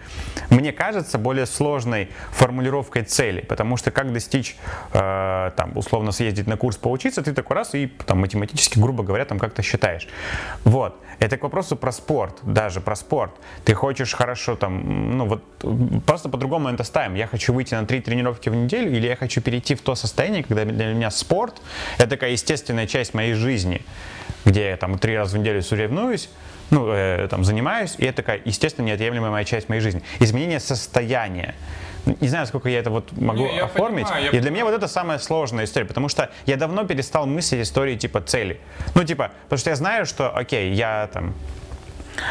мне 0.50 0.72
кажется 0.72 1.18
более 1.18 1.46
сложной 1.46 2.10
формулировкой 2.32 3.04
цели, 3.04 3.42
потому 3.42 3.78
что 3.78 3.92
как 3.92 4.14
достичь, 4.14 4.56
э, 4.94 5.52
там, 5.56 5.76
условно 5.76 6.12
съездить 6.12 6.48
на 6.48 6.58
курс, 6.58 6.78
поучиться, 6.78 7.22
ты 7.22 7.34
такой 7.34 7.56
раз 7.58 7.76
и 7.76 7.88
там 7.88 8.20
математически, 8.20 8.80
грубо 8.80 9.04
говоря, 9.04 9.26
там 9.26 9.40
как-то 9.40 9.62
считаешь. 9.62 10.05
Понимаешь? 10.06 10.64
Вот. 10.64 10.96
Это 11.20 11.38
к 11.38 11.44
вопросу 11.44 11.78
про 11.78 11.92
спорт, 11.92 12.40
даже 12.44 12.82
про 12.82 12.96
спорт. 12.96 13.32
Ты 13.64 13.74
хочешь 13.74 14.14
хорошо 14.14 14.56
там, 14.56 15.18
ну 15.18 15.26
вот 15.26 15.44
просто 16.06 16.30
по-другому 16.30 16.70
это 16.70 16.84
ставим. 16.84 17.16
Я 17.16 17.28
хочу 17.28 17.54
выйти 17.54 17.74
на 17.74 17.86
три 17.86 18.02
тренировки 18.02 18.50
в 18.50 18.56
неделю 18.56 18.92
или 18.96 19.08
я 19.08 19.16
хочу 19.16 19.42
перейти 19.42 19.76
в 19.76 19.82
то 19.82 19.96
состояние, 19.96 20.44
когда 20.44 20.66
для 20.66 20.94
меня 20.94 21.12
спорт— 21.12 21.62
это 21.98 22.10
такая 22.10 22.32
естественная 22.32 22.86
часть 22.86 23.14
моей 23.14 23.34
жизни, 23.34 23.82
где 24.44 24.70
я 24.70 24.78
там 24.78 25.00
три 25.00 25.16
раза 25.16 25.38
в 25.38 25.40
неделю 25.40 25.62
соревнуюсь, 25.62 26.30
ну, 26.72 26.88
э, 26.90 27.28
там, 27.30 27.44
занимаюсь, 27.44 27.96
и 27.98 28.06
это 28.06 28.18
такая, 28.18 28.42
естественно, 28.46 28.86
неотъемлемая 28.86 29.32
моя 29.32 29.46
часть 29.46 29.70
моей 29.70 29.82
жизни. 29.82 30.02
Изменение 30.20 30.60
состояния. 30.60 31.56
Не 32.06 32.28
знаю, 32.28 32.46
сколько 32.46 32.70
я 32.70 32.80
это 32.80 32.92
вот 32.92 33.12
могу 33.14 33.46
Не, 33.46 33.56
я 33.56 33.66
оформить. 33.66 34.06
понимаю, 34.06 34.28
и 34.28 34.30
для 34.30 34.40
понимаю. 34.40 34.54
меня 34.54 34.66
вот 34.66 34.74
это 34.76 34.88
самая 34.88 35.18
сложная 35.18 35.66
история, 35.66 35.86
потому 35.88 36.08
что 36.08 36.30
я 36.46 36.56
давно 36.56 36.84
перестал 36.86 37.26
мыслить 37.26 37.62
истории 37.64 37.96
типа 37.96 38.22
цели. 38.22 38.60
Ну, 38.94 39.04
типа, 39.04 39.32
потому 39.44 39.58
что 39.58 39.72
я 39.72 39.76
знаю, 39.76 40.06
что, 40.06 40.30
окей, 40.30 40.74
я 40.74 41.10
там 41.12 41.34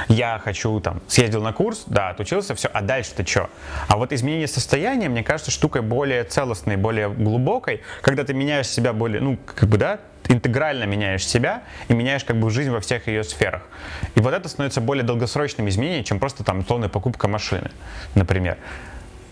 я 0.08 0.40
хочу 0.42 0.80
там, 0.80 1.00
съездил 1.08 1.42
на 1.42 1.52
курс, 1.52 1.84
да, 1.86 2.10
отучился, 2.10 2.54
все, 2.54 2.68
а 2.72 2.80
дальше-то 2.82 3.26
что? 3.26 3.50
А 3.88 3.96
вот 3.96 4.12
изменение 4.12 4.48
состояния, 4.48 5.08
мне 5.08 5.22
кажется, 5.22 5.50
штукой 5.50 5.82
более 5.82 6.24
целостной, 6.24 6.76
более 6.76 7.08
глубокой, 7.08 7.82
когда 8.02 8.24
ты 8.24 8.34
меняешь 8.34 8.68
себя 8.68 8.92
более, 8.92 9.20
ну, 9.20 9.38
как 9.44 9.68
бы, 9.68 9.78
да, 9.78 10.00
интегрально 10.28 10.84
меняешь 10.84 11.26
себя 11.26 11.62
и 11.88 11.94
меняешь 11.94 12.24
как 12.24 12.36
бы 12.36 12.50
жизнь 12.50 12.70
во 12.70 12.80
всех 12.80 13.08
ее 13.08 13.24
сферах. 13.24 13.62
И 14.14 14.20
вот 14.20 14.32
это 14.32 14.48
становится 14.48 14.80
более 14.80 15.04
долгосрочным 15.04 15.68
изменением, 15.68 16.04
чем 16.04 16.18
просто 16.18 16.44
там 16.44 16.60
условная 16.60 16.88
покупка 16.88 17.28
машины, 17.28 17.70
например. 18.14 18.56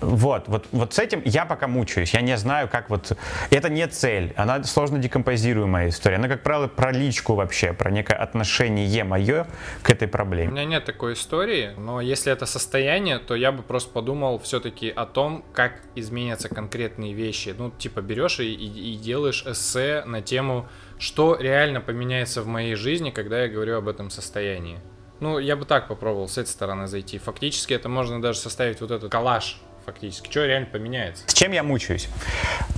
Вот, 0.02 0.48
вот, 0.48 0.66
вот 0.72 0.92
с 0.92 0.98
этим 0.98 1.22
я 1.24 1.44
пока 1.46 1.68
мучаюсь. 1.68 2.12
Я 2.14 2.20
не 2.20 2.36
знаю, 2.36 2.68
как 2.68 2.90
вот... 2.90 3.16
Это 3.50 3.68
не 3.70 3.86
цель. 3.86 4.32
Она 4.36 4.62
сложно 4.64 4.98
декомпозируемая 4.98 5.88
история. 5.88 6.16
Она, 6.16 6.28
как 6.28 6.42
правило, 6.42 6.66
про 6.66 6.92
личку 6.92 7.34
вообще, 7.34 7.72
про 7.72 7.90
некое 7.90 8.14
отношение 8.14 9.04
мое 9.04 9.46
к 9.82 9.90
этой 9.90 10.08
У 10.08 10.10
проблеме. 10.10 10.50
меня 10.50 10.64
нет 10.64 10.84
такой 10.84 11.14
истории, 11.14 11.70
но 11.78 12.00
если 12.00 12.32
это 12.32 12.46
состояние, 12.46 13.18
то 13.18 13.34
я 13.34 13.52
бы 13.52 13.62
просто 13.62 13.90
подумал 13.92 14.38
все-таки 14.40 14.90
о 14.90 15.06
том, 15.06 15.44
как 15.52 15.80
изменятся 15.94 16.48
конкретные 16.48 17.12
вещи. 17.14 17.54
Ну, 17.56 17.70
типа 17.70 18.00
берешь 18.02 18.40
и, 18.40 18.52
и- 18.52 18.94
и 18.94 18.96
делаешь 18.96 19.44
эссе 19.46 20.02
на 20.04 20.20
тему, 20.20 20.68
что 20.98 21.36
реально 21.40 21.80
поменяется 21.80 22.42
в 22.42 22.46
моей 22.46 22.74
жизни, 22.74 23.10
когда 23.10 23.42
я 23.42 23.48
говорю 23.48 23.78
об 23.78 23.88
этом 23.88 24.10
состоянии. 24.10 24.80
Ну, 25.20 25.38
я 25.38 25.54
бы 25.56 25.64
так 25.64 25.86
попробовал 25.86 26.28
с 26.28 26.36
этой 26.38 26.48
стороны 26.48 26.86
зайти. 26.88 27.18
Фактически 27.18 27.72
это 27.74 27.88
можно 27.88 28.20
даже 28.20 28.38
составить 28.40 28.80
вот 28.80 28.90
этот 28.90 29.10
коллаж, 29.12 29.60
фактически. 29.84 30.30
Что 30.30 30.46
реально 30.46 30.66
поменяется? 30.66 31.24
С 31.26 31.34
чем 31.34 31.52
я 31.52 31.62
мучаюсь? 31.62 32.08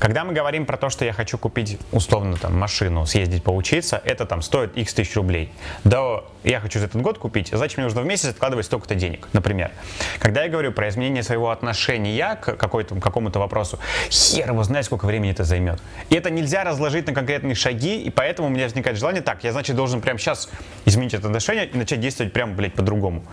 Когда 0.04 0.22
мы 0.24 0.34
говорим 0.34 0.66
про 0.66 0.76
то, 0.76 0.90
что 0.90 1.06
я 1.06 1.14
хочу 1.14 1.38
купить 1.38 1.78
условно 1.90 2.36
там 2.36 2.58
машину, 2.58 3.06
съездить 3.06 3.42
поучиться, 3.42 4.02
это 4.04 4.26
там 4.26 4.42
стоит 4.42 4.76
x 4.76 4.92
тысяч 4.92 5.16
рублей. 5.16 5.50
Да, 5.82 6.24
я 6.42 6.60
хочу 6.60 6.78
за 6.78 6.84
этот 6.84 7.00
год 7.00 7.16
купить, 7.16 7.48
значит 7.50 7.78
мне 7.78 7.84
нужно 7.84 8.02
в 8.02 8.04
месяц 8.04 8.26
откладывать 8.26 8.66
столько-то 8.66 8.96
денег, 8.96 9.26
например. 9.32 9.70
Когда 10.18 10.42
я 10.42 10.50
говорю 10.50 10.72
про 10.72 10.90
изменение 10.90 11.22
своего 11.22 11.48
отношения 11.48 12.34
к 12.34 12.54
какой-то, 12.56 12.96
какому-то 12.96 13.38
вопросу, 13.38 13.78
хер 14.10 14.50
его 14.50 14.62
знает, 14.62 14.84
сколько 14.84 15.06
времени 15.06 15.30
это 15.30 15.44
займет. 15.44 15.80
И 16.10 16.16
это 16.16 16.28
нельзя 16.28 16.64
разложить 16.64 17.06
на 17.06 17.14
конкретные 17.14 17.54
шаги, 17.54 18.02
и 18.02 18.10
поэтому 18.10 18.48
у 18.48 18.50
меня 18.50 18.64
возникает 18.64 18.98
желание, 18.98 19.22
так, 19.22 19.42
я, 19.42 19.52
значит, 19.52 19.74
должен 19.74 20.02
прямо 20.02 20.18
сейчас 20.18 20.50
изменить 20.84 21.14
это 21.14 21.28
отношение 21.28 21.66
и 21.66 21.78
начать 21.78 22.00
действовать 22.00 22.34
прямо, 22.34 22.52
блядь, 22.52 22.74
по-другому. 22.74 23.24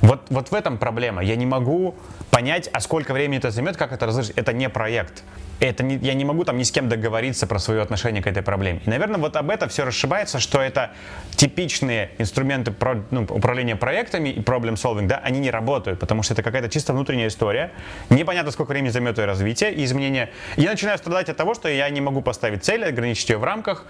Вот, 0.00 0.20
вот 0.30 0.52
в 0.52 0.54
этом 0.54 0.78
проблема. 0.78 1.24
Я 1.24 1.34
не 1.34 1.46
могу 1.46 1.96
понять, 2.30 2.70
а 2.72 2.78
сколько 2.78 3.14
времени 3.14 3.38
это 3.38 3.50
займет, 3.50 3.76
как 3.76 3.90
это 3.90 4.06
разложить. 4.06 4.36
Это 4.36 4.52
не 4.52 4.68
проект. 4.68 5.24
Это 5.60 5.82
не, 5.82 5.96
я 5.96 6.14
не 6.14 6.19
могу 6.24 6.44
там 6.44 6.56
ни 6.58 6.62
с 6.62 6.70
кем 6.70 6.88
договориться 6.88 7.46
про 7.46 7.58
свое 7.58 7.82
отношение 7.82 8.22
к 8.22 8.26
этой 8.26 8.42
проблеме. 8.42 8.80
И, 8.86 8.90
наверное, 8.90 9.18
вот 9.18 9.36
об 9.36 9.50
этом 9.50 9.68
все 9.68 9.84
расшибается, 9.84 10.38
что 10.40 10.60
это 10.60 10.92
типичные 11.36 12.10
инструменты 12.18 12.70
про- 12.70 13.02
ну, 13.10 13.22
управления 13.22 13.76
проектами 13.76 14.28
и 14.28 14.40
problem 14.40 14.74
solving, 14.74 15.06
да, 15.06 15.16
они 15.18 15.40
не 15.40 15.50
работают, 15.50 15.98
потому 16.00 16.22
что 16.22 16.34
это 16.34 16.42
какая-то 16.42 16.68
чисто 16.68 16.92
внутренняя 16.92 17.28
история. 17.28 17.72
Непонятно, 18.10 18.50
сколько 18.50 18.70
времени 18.70 18.90
займет 18.90 19.18
ее 19.18 19.24
развитие 19.24 19.72
и 19.72 19.84
изменение. 19.84 20.30
Я 20.56 20.70
начинаю 20.70 20.98
страдать 20.98 21.28
от 21.28 21.36
того, 21.36 21.54
что 21.54 21.68
я 21.68 21.88
не 21.90 22.00
могу 22.00 22.20
поставить 22.22 22.64
цель, 22.64 22.84
ограничить 22.84 23.28
ее 23.30 23.38
в 23.38 23.44
рамках. 23.44 23.86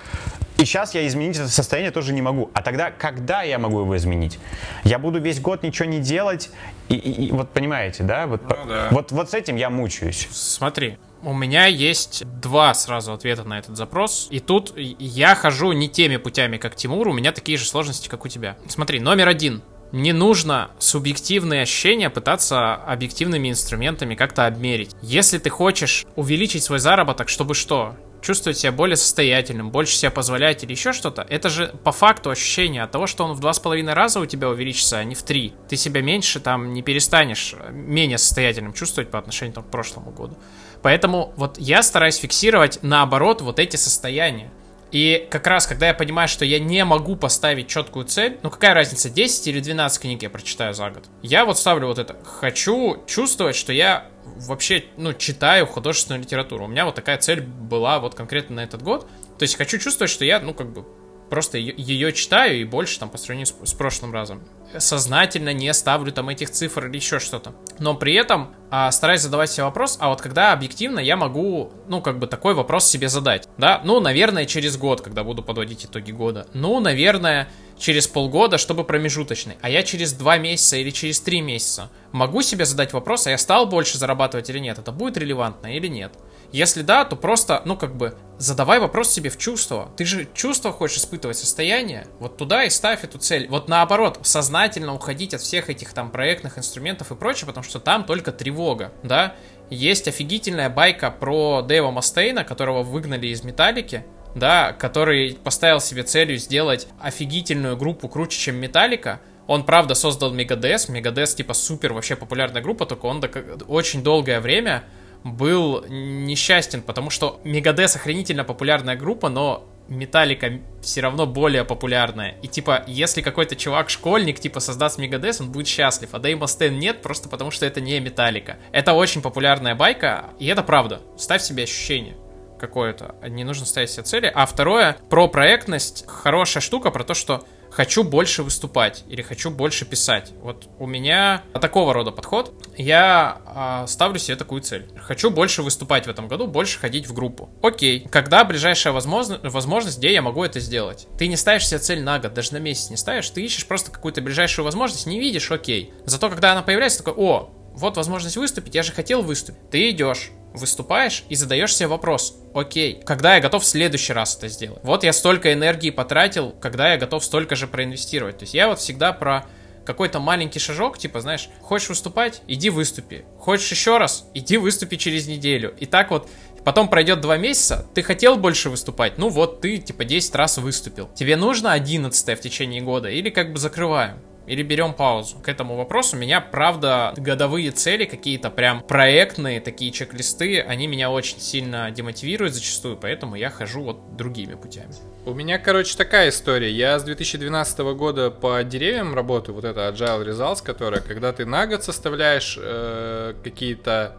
И 0.59 0.65
сейчас 0.67 0.95
я 0.95 1.07
изменить 1.07 1.37
это 1.37 1.49
состояние 1.49 1.91
тоже 1.91 2.13
не 2.13 2.21
могу. 2.23 2.51
А 2.55 2.61
тогда, 2.63 2.91
когда 2.91 3.43
я 3.43 3.59
могу 3.59 3.81
его 3.81 3.97
изменить? 3.97 4.39
Я 4.85 4.99
буду 4.99 5.19
весь 5.19 5.41
год 5.41 5.63
ничего 5.63 5.89
не 5.89 5.99
делать. 6.01 6.51
И, 6.89 6.95
и- 6.95 7.27
и 7.29 7.33
вот 7.33 7.51
понимаете, 7.51 8.03
да? 8.03 8.27
Вот, 8.27 8.43
по- 8.43 8.59
да. 8.69 8.89
вот, 8.91 9.11
вот 9.13 9.31
с 9.31 9.35
этим 9.35 9.57
я 9.57 9.71
мучаюсь. 9.71 10.29
Смотри, 10.31 10.99
у 11.23 11.35
меня 11.35 11.67
есть 11.67 12.25
два 12.41 12.75
сразу 12.75 13.13
ответа 13.13 13.45
на 13.45 13.59
этот 13.59 13.77
запрос. 13.77 14.29
И 14.31 14.41
тут 14.41 14.73
я 14.77 15.35
хожу 15.35 15.73
не 15.73 15.89
теми 15.89 16.17
путями, 16.17 16.57
как 16.57 16.77
Тимур, 16.77 17.09
у 17.09 17.13
меня 17.13 17.33
такие 17.33 17.59
же 17.59 17.65
сложности, 17.65 18.09
как 18.09 18.25
у 18.25 18.29
тебя. 18.29 18.57
Смотри, 18.69 19.01
номер 19.01 19.29
один. 19.29 19.63
Не 19.93 20.13
нужно 20.13 20.71
субъективные 20.79 21.63
ощущения 21.63 22.11
пытаться 22.11 22.75
объективными 22.75 23.51
инструментами 23.51 24.15
как-то 24.15 24.47
обмерить. 24.47 24.95
Если 25.03 25.39
ты 25.39 25.51
хочешь 25.51 26.07
увеличить 26.15 26.63
свой 26.63 26.79
заработок, 26.79 27.29
чтобы 27.29 27.55
что? 27.55 27.97
Чувствовать 28.23 28.59
себя 28.59 28.73
более 28.73 28.97
состоятельным, 28.97 29.71
больше 29.71 29.97
себя 29.97 30.11
позволять 30.11 30.63
или 30.63 30.73
еще 30.73 30.93
что-то, 30.93 31.27
это 31.29 31.49
же 31.49 31.75
по 31.85 31.93
факту 31.93 32.31
ощущение 32.31 32.83
от 32.83 32.91
того, 32.91 33.07
что 33.07 33.25
он 33.25 33.33
в 33.33 33.41
два 33.41 33.53
с 33.53 33.59
половиной 33.59 33.95
раза 33.95 34.21
у 34.21 34.27
тебя 34.27 34.49
увеличится, 34.49 34.99
а 34.99 35.05
не 35.05 35.15
в 35.15 35.23
три. 35.23 35.55
Ты 35.69 35.77
себя 35.77 36.03
меньше 36.03 36.41
там 36.41 36.73
не 36.73 36.83
перестанешь 36.83 37.55
э, 37.59 37.71
менее 37.73 38.19
состоятельным 38.19 38.73
чувствовать 38.73 39.11
по 39.11 39.19
отношению 39.19 39.55
там, 39.55 39.65
к 39.65 39.71
прошлому 39.71 40.11
году. 40.11 40.37
Поэтому 40.83 41.33
вот 41.37 41.59
я 41.59 41.83
стараюсь 41.83 42.17
фиксировать 42.17 42.79
наоборот 42.83 43.41
вот 43.41 43.59
эти 43.59 43.77
состояния. 43.77 44.51
И 44.93 45.29
как 45.31 45.47
раз, 45.47 45.67
когда 45.67 45.87
я 45.87 45.95
понимаю, 45.95 46.29
что 46.29 46.45
я 46.45 46.59
не 46.59 46.85
могу 46.85 47.15
поставить 47.15 47.69
четкую 47.69 48.07
цель, 48.07 48.39
ну 48.43 48.51
какая 48.51 48.75
разница, 48.75 49.09
10 49.09 49.47
или 49.47 49.61
12 49.61 50.03
книг 50.03 50.23
я 50.23 50.31
прочитаю 50.31 50.75
за 50.75 50.91
год? 50.91 51.05
Я 51.23 51.45
вот 51.45 51.59
ставлю 51.59 51.87
вот 51.87 51.99
это. 51.99 52.17
Хочу 52.25 53.03
чувствовать, 53.07 53.55
что 53.55 53.73
я 53.73 54.09
вообще, 54.47 54.85
ну, 54.97 55.13
читаю 55.13 55.67
художественную 55.67 56.23
литературу. 56.23 56.65
У 56.65 56.69
меня 56.69 56.85
вот 56.85 56.95
такая 56.95 57.19
цель 57.19 57.41
была 57.41 57.99
вот 57.99 58.15
конкретно 58.15 58.57
на 58.57 58.61
этот 58.61 58.83
год. 58.83 59.09
То 59.39 59.43
есть 59.43 59.57
хочу 59.57 59.79
чувствовать, 59.79 60.11
что 60.11 60.25
я, 60.25 60.41
ну, 60.41 60.55
как 60.55 60.73
бы, 60.73 60.85
просто 61.31 61.59
ее, 61.59 62.13
читаю 62.13 62.61
и 62.61 62.65
больше 62.65 62.99
там 62.99 63.09
по 63.09 63.19
сравнению 63.19 63.47
с, 63.47 63.71
с 63.71 63.73
прошлым 63.73 64.13
разом. 64.13 64.43
Сознательно 64.79 65.53
не 65.53 65.73
ставлю 65.75 66.13
там 66.13 66.29
этих 66.29 66.51
цифр 66.51 66.87
или 66.87 66.97
еще 66.97 67.19
что-то. 67.19 67.53
Но 67.79 67.95
при 67.95 68.15
этом 68.15 68.55
а, 68.71 68.91
стараюсь 68.93 69.23
задавать 69.23 69.51
себе 69.51 69.65
вопрос, 69.65 69.97
а 70.01 70.09
вот 70.09 70.21
когда 70.21 70.53
объективно 70.53 71.01
я 71.01 71.17
могу, 71.17 71.73
ну, 71.89 72.01
как 72.01 72.19
бы 72.19 72.27
такой 72.27 72.55
вопрос 72.55 72.87
себе 72.87 73.09
задать, 73.09 73.49
да? 73.59 73.81
Ну, 73.85 74.01
наверное, 74.01 74.47
через 74.47 74.77
год, 74.77 75.01
когда 75.01 75.25
буду 75.25 75.43
подводить 75.43 75.87
итоги 75.87 76.13
года. 76.13 76.47
Ну, 76.55 76.79
наверное, 76.79 77.49
через 77.79 78.07
полгода, 78.07 78.59
чтобы 78.59 78.85
промежуточный. 78.85 79.57
А 79.61 79.69
я 79.69 79.83
через 79.83 80.13
два 80.13 80.39
месяца 80.39 80.77
или 80.77 80.91
через 80.91 81.21
три 81.21 81.41
месяца 81.41 81.91
могу 82.13 82.43
себе 82.43 82.65
задать 82.65 82.93
вопрос, 82.93 83.27
а 83.27 83.31
я 83.31 83.39
стал 83.39 83.67
больше 83.67 83.99
зарабатывать 83.99 84.51
или 84.51 84.59
нет? 84.59 84.79
Это 84.79 84.93
будет 84.93 85.17
релевантно 85.17 85.75
или 85.75 85.89
нет? 85.89 86.13
Если 86.53 86.83
да, 86.83 87.05
то 87.05 87.17
просто, 87.17 87.63
ну, 87.65 87.77
как 87.77 87.97
бы, 87.97 88.17
задавай 88.39 88.81
вопрос 88.81 89.11
себе 89.11 89.31
в 89.31 89.39
чувство. 89.39 89.91
Ты 89.97 90.05
же 90.05 90.27
чувство 90.35 90.73
хочешь 90.73 90.99
испытывать, 90.99 91.37
состояние. 91.37 92.07
Вот 92.19 92.37
туда 92.37 92.65
и 92.65 92.71
ставь 92.71 93.05
эту 93.05 93.19
цель. 93.19 93.47
Вот 93.49 93.69
наоборот, 93.69 94.19
сознательно 94.23 94.95
уходить 94.95 95.35
от 95.35 95.43
всех 95.43 95.71
этих 95.71 95.93
там 95.93 96.11
проектных 96.11 96.59
инструментов 96.59 97.13
и 97.13 97.15
прочее, 97.15 97.47
потому 97.47 97.63
что 97.63 97.79
там 97.79 98.05
только 98.05 98.33
тревога, 98.33 98.93
да? 99.03 99.37
Есть 99.69 100.09
офигительная 100.09 100.69
байка 100.69 101.13
про 101.13 101.63
Дэйва 101.63 101.93
Мастейна, 101.93 102.43
которого 102.43 102.83
выгнали 102.83 103.29
из 103.29 103.45
Металлики, 103.45 104.05
да, 104.35 104.73
который 104.73 105.39
поставил 105.45 105.81
себе 105.81 106.03
целью 106.03 106.39
сделать 106.39 106.89
офигительную 107.01 107.77
группу 107.77 108.09
круче, 108.09 108.39
чем 108.39 108.57
Металлика. 108.57 109.21
Он, 109.47 109.65
правда, 109.65 109.95
создал 109.95 110.33
Мегадес. 110.33 110.89
Мегадес, 110.89 111.35
типа, 111.35 111.55
супер 111.55 111.93
вообще 111.93 112.17
популярная 112.17 112.63
группа, 112.63 112.87
только 112.87 113.07
он 113.07 113.23
очень 113.69 114.03
долгое 114.03 114.41
время 114.41 114.85
был 115.25 115.85
несчастен, 115.89 116.83
потому 116.83 117.11
что 117.11 117.41
Мегадес 117.45 117.97
охренительно 117.97 118.45
популярная 118.45 118.97
группа, 118.97 119.29
но 119.29 119.67
Металлика 119.89 120.61
все 120.83 121.01
равно 121.01 121.27
более 121.27 121.65
популярная. 121.65 122.37
И 122.43 122.49
типа, 122.49 122.85
если 122.87 123.23
какой-то 123.23 123.57
чувак-школьник, 123.57 124.39
типа, 124.39 124.61
создаст 124.61 124.99
Мегадес, 124.99 125.41
он 125.41 125.51
будет 125.51 125.67
счастлив, 125.67 126.11
а 126.13 126.19
Дэйма 126.21 126.47
Стэн 126.47 126.79
нет, 126.79 127.03
просто 127.03 127.29
потому 127.29 127.51
что 127.51 127.67
это 127.67 127.81
не 127.81 127.99
Металлика. 127.99 128.59
Это 128.71 128.93
очень 128.93 129.21
популярная 129.21 129.75
байка, 129.75 130.31
и 130.39 130.47
это 130.47 130.63
правда. 130.63 131.03
Ставь 131.19 131.43
себе 131.43 131.65
ощущение 131.65 132.17
какое-то. 132.61 133.17
Не 133.27 133.43
нужно 133.43 133.67
ставить 133.67 133.91
себе 133.91 134.05
цели. 134.05 134.31
А 134.33 134.47
второе, 134.47 134.97
про 135.09 135.27
проектность. 135.29 136.05
Хорошая 136.07 136.61
штука 136.61 136.91
про 136.91 137.03
то, 137.03 137.15
что 137.15 137.45
хочу 137.71 138.05
больше 138.05 138.43
выступать 138.43 139.05
или 139.09 139.23
хочу 139.23 139.51
больше 139.51 139.85
писать. 139.85 140.33
Вот 140.43 140.69
у 140.79 140.87
меня 140.87 141.43
такого 141.61 141.95
рода 141.95 142.11
подход. 142.11 142.53
Я 142.77 143.41
а, 143.47 143.87
ставлю 143.87 144.19
себе 144.19 144.37
такую 144.37 144.63
цель. 144.63 144.89
Хочу 145.01 145.31
больше 145.31 145.63
выступать 145.63 146.07
в 146.07 146.11
этом 146.11 146.29
году, 146.29 146.47
больше 146.47 146.79
ходить 146.79 147.07
в 147.07 147.13
группу. 147.13 147.51
Окей. 147.63 148.07
Когда 148.11 148.45
ближайшая 148.45 148.93
возможно- 148.93 149.41
возможность, 149.43 149.99
где 149.99 150.13
я 150.13 150.23
могу 150.23 150.45
это 150.45 150.61
сделать? 150.61 151.07
Ты 151.19 151.29
не 151.29 151.37
ставишь 151.37 151.67
себе 151.67 151.79
цель 151.79 152.03
на 152.03 152.19
год, 152.19 152.35
даже 152.35 152.53
на 152.53 152.59
месяц 152.59 152.91
не 152.91 152.97
ставишь. 152.97 153.31
Ты 153.31 153.43
ищешь 153.43 153.67
просто 153.67 153.91
какую-то 153.91 154.21
ближайшую 154.21 154.65
возможность, 154.65 155.07
не 155.07 155.21
видишь, 155.21 155.51
окей. 155.51 155.93
Зато 156.05 156.29
когда 156.29 156.53
она 156.53 156.63
появляется, 156.63 157.05
такой, 157.05 157.15
о, 157.17 157.51
вот 157.73 157.97
возможность 157.97 158.37
выступить, 158.37 158.75
я 158.75 158.83
же 158.83 158.93
хотел 158.93 159.23
выступить. 159.23 159.71
Ты 159.71 159.91
идешь, 159.91 160.31
выступаешь 160.53 161.25
и 161.29 161.35
задаешь 161.35 161.75
себе 161.75 161.89
вопрос, 161.89 162.37
окей, 162.55 163.01
когда 163.05 163.37
я 163.37 163.41
готов 163.41 163.63
в 163.63 163.67
следующий 163.67 164.13
раз 164.13 164.37
это 164.37 164.49
сделать? 164.49 164.81
Вот 164.83 165.05
я 165.05 165.13
столько 165.13 165.53
энергии 165.53 165.91
потратил, 165.91 166.51
когда 166.51 166.93
я 166.93 166.99
готов 166.99 167.25
столько 167.25 167.57
же 167.57 167.67
проинвестировать. 167.67 168.39
То 168.39 168.43
есть 168.43 168.55
я 168.55 168.69
вот 168.69 168.79
всегда 168.81 169.13
про 169.13 169.47
какой-то 169.85 170.21
маленький 170.21 170.59
шажок, 170.59 170.99
типа, 170.99 171.21
знаешь, 171.21 171.49
хочешь 171.63 171.89
выступать, 171.89 172.43
иди 172.47 172.71
выступи. 172.71 173.25
Хочешь 173.39 173.71
еще 173.71 173.99
раз, 173.99 174.27
иди 174.35 174.57
выступи 174.57 174.97
через 174.97 175.27
неделю. 175.27 175.75
И 175.79 175.87
так 175.87 176.11
вот 176.11 176.29
Потом 176.65 176.89
пройдет 176.89 177.21
два 177.21 177.37
месяца, 177.37 177.87
ты 177.95 178.03
хотел 178.03 178.37
больше 178.37 178.71
выступать, 178.71 179.17
ну 179.19 179.29
вот 179.29 179.61
ты 179.61 179.79
типа 179.79 180.05
10 180.05 180.35
раз 180.35 180.59
выступил. 180.59 181.09
Тебе 181.15 181.37
нужно 181.37 181.73
11 181.73 182.39
в 182.39 182.43
течение 182.43 182.83
года 182.83 183.09
или 183.09 183.31
как 183.31 183.53
бы 183.53 183.59
закрываем? 183.59 184.19
Или 184.51 184.65
берем 184.65 184.95
паузу. 184.95 185.37
К 185.39 185.49
этому 185.49 185.77
вопросу 185.77 186.17
меня, 186.17 186.41
правда, 186.41 187.15
годовые 187.17 187.71
цели 187.71 188.05
какие-то 188.05 188.51
прям 188.51 188.83
проектные, 188.83 189.61
такие 189.61 189.93
чек-листы, 189.93 190.61
они 190.61 190.89
меня 190.89 191.09
очень 191.13 191.39
сильно 191.39 191.89
демотивируют 191.93 192.53
зачастую, 192.53 192.97
поэтому 192.97 193.37
я 193.37 193.49
хожу 193.51 193.83
вот 193.85 194.17
другими 194.17 194.55
путями. 194.55 194.93
У 195.25 195.35
меня, 195.35 195.59
короче, 195.61 195.97
такая 195.97 196.31
история. 196.31 196.73
Я 196.73 196.99
с 196.99 197.05
2012 197.05 197.79
года 197.95 198.33
по 198.33 198.65
деревьям 198.65 199.15
работаю, 199.15 199.55
вот 199.55 199.65
это 199.65 199.89
Agile 199.89 200.27
Results, 200.27 200.65
которая, 200.65 201.01
когда 201.01 201.33
ты 201.33 201.47
на 201.47 201.69
год 201.69 201.85
составляешь 201.85 202.59
э, 202.61 203.35
какие-то 203.45 204.17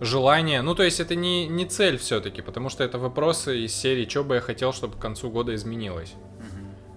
желания, 0.00 0.62
ну 0.62 0.74
то 0.74 0.82
есть 0.82 1.00
это 1.00 1.14
не, 1.14 1.46
не 1.46 1.66
цель 1.66 1.98
все-таки, 1.98 2.40
потому 2.40 2.70
что 2.70 2.82
это 2.82 2.98
вопросы 2.98 3.60
из 3.60 3.74
серии, 3.74 4.08
что 4.08 4.24
бы 4.24 4.36
я 4.36 4.40
хотел, 4.40 4.72
чтобы 4.72 4.96
к 4.96 4.98
концу 4.98 5.28
года 5.28 5.54
изменилось. 5.54 6.14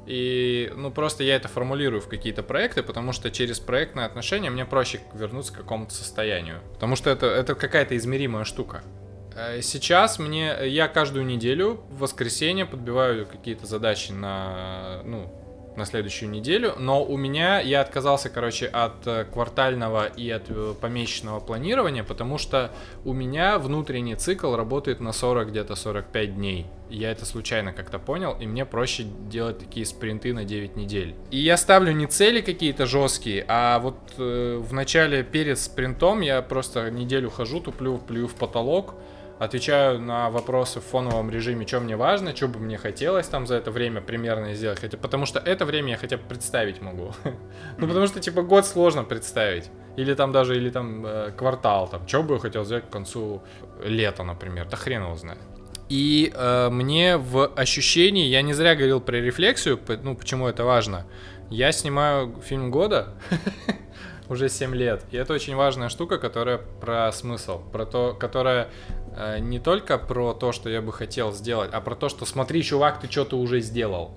И, 0.06 0.72
ну, 0.76 0.92
просто 0.92 1.24
я 1.24 1.36
это 1.36 1.48
формулирую 1.48 2.02
в 2.02 2.08
какие-то 2.08 2.44
проекты, 2.44 2.84
потому 2.84 3.14
что 3.14 3.32
через 3.32 3.60
проектные 3.60 4.06
отношения 4.06 4.50
мне 4.50 4.66
проще 4.66 5.00
вернуться 5.14 5.54
к 5.54 5.58
какому-то 5.58 5.94
состоянию. 5.94 6.60
Потому 6.74 6.96
что 6.96 7.10
это, 7.10 7.28
это 7.28 7.56
какая-то 7.56 7.96
измеримая 7.96 8.44
штука. 8.44 8.84
Э, 9.36 9.62
сейчас 9.62 10.20
мне, 10.20 10.56
я 10.66 10.88
каждую 10.88 11.26
неделю 11.26 11.84
в 11.90 12.00
воскресенье 12.00 12.66
подбиваю 12.66 13.26
какие-то 13.26 13.66
задачи 13.66 14.12
на, 14.12 15.02
ну, 15.06 15.32
на 15.78 15.86
следующую 15.86 16.30
неделю, 16.30 16.74
но 16.78 17.04
у 17.04 17.18
меня 17.18 17.60
я 17.60 17.82
отказался, 17.82 18.30
короче, 18.30 18.68
от 18.68 19.06
э, 19.06 19.26
квартального 19.26 20.06
и 20.06 20.30
от 20.30 20.50
э, 20.50 20.74
помесячного 20.80 21.40
планирования, 21.40 22.04
потому 22.04 22.38
что 22.38 22.72
у 23.06 23.14
меня 23.14 23.60
внутренний 23.60 24.16
цикл 24.16 24.56
работает 24.56 25.00
на 25.00 25.12
40 25.12 25.50
где-то 25.50 25.76
45 25.76 26.36
дней. 26.36 26.68
Я 26.90 27.12
это 27.12 27.26
случайно 27.26 27.74
как-то 27.74 27.98
понял, 27.98 28.38
и 28.40 28.46
мне 28.46 28.66
проще 28.66 29.04
делать 29.04 29.60
такие 29.60 29.86
спринты 29.86 30.34
на 30.34 30.46
9 30.46 30.76
недель. 30.76 31.16
И 31.32 31.38
я 31.38 31.58
ставлю 31.58 31.92
не 31.92 32.06
цели 32.06 32.42
какие-то 32.42 32.86
жесткие, 32.86 33.46
а 33.48 33.80
вот 33.80 33.96
э, 34.18 34.62
в 34.62 34.74
начале 34.74 35.24
перед 35.24 35.58
спринтом 35.58 36.22
я 36.22 36.42
просто 36.42 36.92
неделю 36.92 37.30
хожу, 37.30 37.60
туплю, 37.60 37.98
плюю 37.98 38.28
в 38.28 38.36
потолок, 38.36 38.96
отвечаю 39.40 40.00
на 40.00 40.30
вопросы 40.30 40.80
в 40.80 40.84
фоновом 40.84 41.30
режиме, 41.30 41.68
что 41.68 41.80
мне 41.80 41.96
важно, 41.96 42.36
что 42.36 42.48
бы 42.48 42.60
мне 42.60 42.78
хотелось 42.78 43.28
там 43.28 43.48
за 43.48 43.56
это 43.56 43.72
время 43.72 44.02
примерно 44.02 44.54
сделать. 44.54 44.80
Хотя, 44.80 44.98
потому 44.98 45.26
что 45.26 45.40
это 45.40 45.66
время 45.66 45.92
я 45.92 45.98
хотя 45.98 46.18
бы 46.18 46.24
представить 46.24 46.82
могу. 46.82 47.14
ну, 47.78 47.88
потому 47.88 48.08
что, 48.08 48.20
типа, 48.20 48.42
год 48.42 48.66
сложно 48.66 49.04
представить. 49.04 49.70
Или 49.98 50.14
там 50.14 50.32
даже, 50.32 50.56
или 50.56 50.70
там 50.70 51.06
э, 51.06 51.32
квартал, 51.38 51.88
там, 51.88 52.08
что 52.08 52.24
бы 52.24 52.36
я 52.36 52.40
хотел 52.40 52.66
сделать 52.66 52.86
к 52.86 52.90
концу 52.90 53.42
лета, 53.84 54.24
например. 54.24 54.68
Да 54.70 54.78
хрен 54.78 55.04
его 55.04 55.16
знает. 55.16 55.40
И 55.90 56.32
э, 56.34 56.70
мне 56.70 57.18
в 57.18 57.48
ощущении, 57.56 58.26
я 58.26 58.42
не 58.42 58.54
зря 58.54 58.76
говорил 58.76 59.02
про 59.02 59.18
рефлексию, 59.18 59.80
ну, 60.04 60.16
почему 60.16 60.48
это 60.48 60.64
важно. 60.64 61.06
Я 61.50 61.72
снимаю 61.72 62.36
фильм 62.42 62.72
года, 62.72 63.14
уже 64.30 64.50
7 64.50 64.74
лет. 64.76 65.04
И 65.12 65.18
это 65.18 65.34
очень 65.34 65.56
важная 65.56 65.90
штука, 65.90 66.18
которая 66.18 66.58
про 66.58 67.12
смысл, 67.12 67.60
про 67.72 67.86
то, 67.86 68.16
которая 68.20 68.70
не 69.40 69.60
только 69.60 69.98
про 69.98 70.34
то, 70.34 70.52
что 70.52 70.70
я 70.70 70.82
бы 70.82 70.92
хотел 70.92 71.32
сделать, 71.32 71.72
а 71.74 71.82
про 71.82 71.96
то, 71.96 72.10
что 72.10 72.26
смотри, 72.26 72.64
чувак, 72.64 73.00
ты 73.00 73.12
что-то 73.12 73.38
уже 73.38 73.60
сделал. 73.62 74.12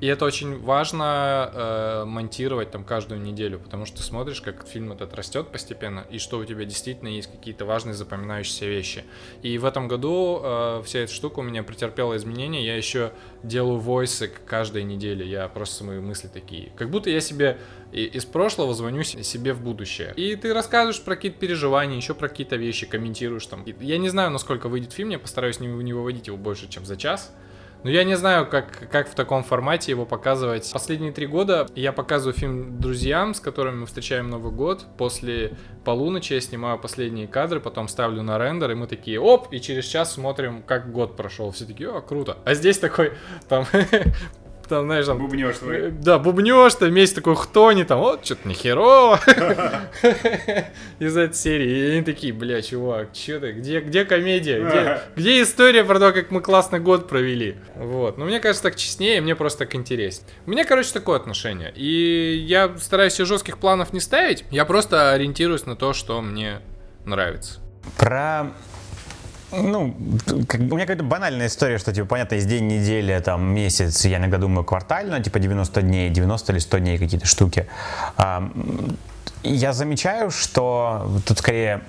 И 0.00 0.06
это 0.06 0.24
очень 0.24 0.58
важно 0.60 1.50
э, 1.52 2.04
монтировать 2.04 2.70
там 2.70 2.84
каждую 2.84 3.20
неделю, 3.20 3.58
потому 3.58 3.84
что 3.84 3.98
ты 3.98 4.02
смотришь, 4.02 4.40
как 4.40 4.66
фильм 4.66 4.92
этот 4.92 5.14
растет 5.14 5.48
постепенно, 5.48 6.06
и 6.10 6.18
что 6.18 6.38
у 6.38 6.44
тебя 6.44 6.64
действительно 6.64 7.08
есть 7.08 7.30
какие-то 7.30 7.64
важные 7.64 7.94
запоминающиеся 7.94 8.66
вещи. 8.66 9.04
И 9.42 9.58
в 9.58 9.64
этом 9.64 9.88
году 9.88 10.40
э, 10.42 10.82
вся 10.84 11.00
эта 11.00 11.12
штука 11.12 11.40
у 11.40 11.42
меня 11.42 11.62
претерпела 11.62 12.16
изменения. 12.16 12.64
Я 12.64 12.76
еще 12.76 13.12
делаю 13.42 13.78
войсы 13.78 14.30
каждой 14.46 14.84
неделе. 14.84 15.26
Я 15.26 15.48
просто 15.48 15.84
мои 15.84 16.00
мысли 16.00 16.28
такие. 16.28 16.70
Как 16.76 16.90
будто 16.90 17.10
я 17.10 17.20
себе 17.20 17.58
из 17.92 18.24
прошлого 18.24 18.74
звоню 18.74 19.02
себе 19.02 19.52
в 19.52 19.62
будущее. 19.62 20.12
И 20.16 20.36
ты 20.36 20.52
рассказываешь 20.52 21.00
про 21.00 21.16
какие-то 21.16 21.38
переживания, 21.38 21.96
еще 21.96 22.14
про 22.14 22.28
какие-то 22.28 22.56
вещи, 22.56 22.86
комментируешь 22.86 23.46
там. 23.46 23.64
Я 23.80 23.98
не 23.98 24.10
знаю, 24.10 24.30
насколько 24.30 24.68
выйдет 24.68 24.92
фильм, 24.92 25.08
я 25.08 25.18
постараюсь 25.18 25.58
не, 25.60 25.68
не 25.68 25.92
выводить 25.92 26.26
его 26.26 26.36
больше, 26.36 26.68
чем 26.68 26.84
за 26.84 26.96
час. 26.96 27.32
Ну, 27.84 27.90
я 27.90 28.02
не 28.02 28.16
знаю, 28.16 28.46
как, 28.46 28.90
как 28.90 29.08
в 29.08 29.14
таком 29.14 29.44
формате 29.44 29.92
его 29.92 30.04
показывать. 30.04 30.68
Последние 30.72 31.12
три 31.12 31.26
года 31.26 31.68
я 31.76 31.92
показываю 31.92 32.34
фильм 32.34 32.80
друзьям, 32.80 33.34
с 33.34 33.40
которыми 33.40 33.76
мы 33.76 33.86
встречаем 33.86 34.28
Новый 34.28 34.50
год. 34.50 34.84
После 34.96 35.56
полуночи 35.84 36.32
я 36.32 36.40
снимаю 36.40 36.78
последние 36.78 37.28
кадры, 37.28 37.60
потом 37.60 37.86
ставлю 37.86 38.22
на 38.22 38.36
рендер, 38.36 38.72
и 38.72 38.74
мы 38.74 38.88
такие, 38.88 39.20
оп, 39.20 39.52
и 39.52 39.60
через 39.60 39.84
час 39.84 40.12
смотрим, 40.12 40.62
как 40.62 40.90
год 40.90 41.16
прошел. 41.16 41.52
Все 41.52 41.66
такие, 41.66 41.88
о, 41.88 42.00
круто. 42.00 42.38
А 42.44 42.54
здесь 42.54 42.78
такой, 42.78 43.12
там, 43.48 43.64
там, 44.68 44.86
знаешь, 44.86 45.06
там... 45.06 45.18
Бубнешь 45.18 45.58
твой. 45.58 45.90
Да, 45.90 46.18
бубнешь, 46.18 46.74
там 46.74 46.88
вместе 46.88 47.16
такой 47.16 47.36
хтони, 47.36 47.84
там, 47.84 47.98
вот, 47.98 48.24
что-то 48.24 48.48
нехерово. 48.48 49.20
Из 50.98 51.16
этой 51.16 51.34
серии. 51.34 51.68
И 51.68 51.90
они 51.92 52.02
такие, 52.02 52.32
бля, 52.32 52.62
чувак, 52.62 53.08
что 53.14 53.40
ты, 53.40 53.52
где, 53.52 53.80
где 53.80 54.04
комедия? 54.04 54.60
Где, 54.64 55.00
где 55.16 55.42
история 55.42 55.84
про 55.84 55.98
то, 55.98 56.12
как 56.12 56.30
мы 56.30 56.40
классно 56.40 56.78
год 56.78 57.08
провели? 57.08 57.56
Вот. 57.76 58.18
Но 58.18 58.24
мне 58.24 58.40
кажется, 58.40 58.62
так 58.62 58.76
честнее, 58.76 59.20
мне 59.20 59.34
просто 59.34 59.60
так 59.60 59.74
интереснее. 59.74 60.30
У 60.46 60.50
меня, 60.50 60.64
короче, 60.64 60.92
такое 60.92 61.16
отношение. 61.16 61.72
И 61.74 62.44
я 62.46 62.76
стараюсь 62.78 63.14
себе 63.14 63.24
жестких 63.24 63.58
планов 63.58 63.92
не 63.92 64.00
ставить, 64.00 64.44
я 64.50 64.64
просто 64.64 65.12
ориентируюсь 65.12 65.66
на 65.66 65.76
то, 65.76 65.92
что 65.92 66.20
мне 66.20 66.60
нравится. 67.04 67.60
Про 67.96 68.52
ну, 69.52 69.94
как, 70.46 70.60
у 70.60 70.64
меня 70.64 70.80
какая-то 70.80 71.04
банальная 71.04 71.46
история, 71.46 71.78
что, 71.78 71.92
типа, 71.92 72.06
понятно, 72.06 72.34
есть 72.34 72.48
день, 72.48 72.66
неделя, 72.66 73.20
там, 73.20 73.42
месяц, 73.54 74.04
я 74.04 74.18
иногда 74.18 74.38
думаю 74.38 74.64
квартально, 74.64 75.22
типа 75.22 75.38
90 75.38 75.82
дней, 75.82 76.10
90 76.10 76.52
или 76.52 76.58
100 76.58 76.78
дней 76.78 76.98
какие-то 76.98 77.26
штуки. 77.26 77.66
А, 78.16 78.50
я 79.42 79.72
замечаю, 79.72 80.30
что 80.30 81.20
тут 81.26 81.38
скорее 81.38 81.82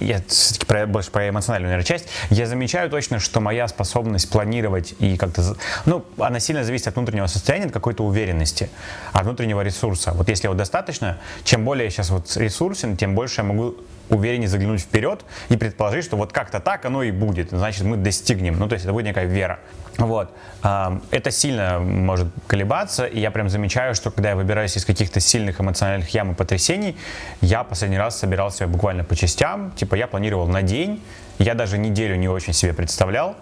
я 0.00 0.22
все-таки 0.26 0.66
про, 0.66 0.86
больше 0.86 1.10
про 1.10 1.28
эмоциональную, 1.28 1.70
наверное, 1.70 1.86
часть, 1.86 2.08
я 2.30 2.46
замечаю 2.46 2.90
точно, 2.90 3.18
что 3.18 3.40
моя 3.40 3.68
способность 3.68 4.30
планировать 4.30 4.94
и 4.98 5.16
как-то, 5.16 5.56
ну, 5.84 6.04
она 6.18 6.40
сильно 6.40 6.64
зависит 6.64 6.88
от 6.88 6.96
внутреннего 6.96 7.26
состояния, 7.26 7.66
от 7.66 7.72
какой-то 7.72 8.04
уверенности, 8.04 8.70
от 9.12 9.24
внутреннего 9.24 9.60
ресурса. 9.60 10.12
Вот 10.12 10.28
если 10.28 10.46
его 10.46 10.54
достаточно, 10.54 11.18
чем 11.44 11.64
более 11.64 11.84
я 11.84 11.90
сейчас 11.90 12.10
вот 12.10 12.34
ресурсен, 12.36 12.96
тем 12.96 13.14
больше 13.14 13.42
я 13.42 13.44
могу 13.44 13.76
увереннее 14.10 14.48
заглянуть 14.48 14.82
вперед 14.82 15.24
и 15.48 15.56
предположить, 15.56 16.04
что 16.04 16.16
вот 16.16 16.32
как-то 16.32 16.60
так 16.60 16.84
оно 16.84 17.02
и 17.02 17.10
будет, 17.10 17.50
значит 17.50 17.84
мы 17.84 17.96
достигнем. 17.96 18.58
Ну, 18.58 18.68
то 18.68 18.74
есть 18.74 18.84
это 18.84 18.92
будет 18.92 19.06
некая 19.06 19.24
вера. 19.24 19.58
Вот. 19.96 20.30
Это 20.62 21.30
сильно 21.30 21.78
может 21.78 22.28
колебаться, 22.46 23.06
и 23.06 23.20
я 23.20 23.30
прям 23.30 23.48
замечаю, 23.50 23.94
что 23.94 24.10
когда 24.10 24.30
я 24.30 24.36
выбираюсь 24.36 24.76
из 24.76 24.84
каких-то 24.84 25.20
сильных 25.20 25.60
эмоциональных 25.60 26.08
ям 26.10 26.32
и 26.32 26.34
потрясений, 26.34 26.96
я 27.40 27.64
последний 27.64 27.98
раз 27.98 28.18
собирал 28.18 28.50
себя 28.50 28.66
буквально 28.66 29.04
по 29.04 29.16
частям, 29.16 29.72
типа 29.72 29.96
я 29.96 30.06
планировал 30.06 30.46
на 30.46 30.62
день, 30.62 31.02
я 31.38 31.54
даже 31.54 31.76
неделю 31.78 32.16
не 32.16 32.28
очень 32.28 32.52
себе 32.52 32.72
представлял, 32.72 33.36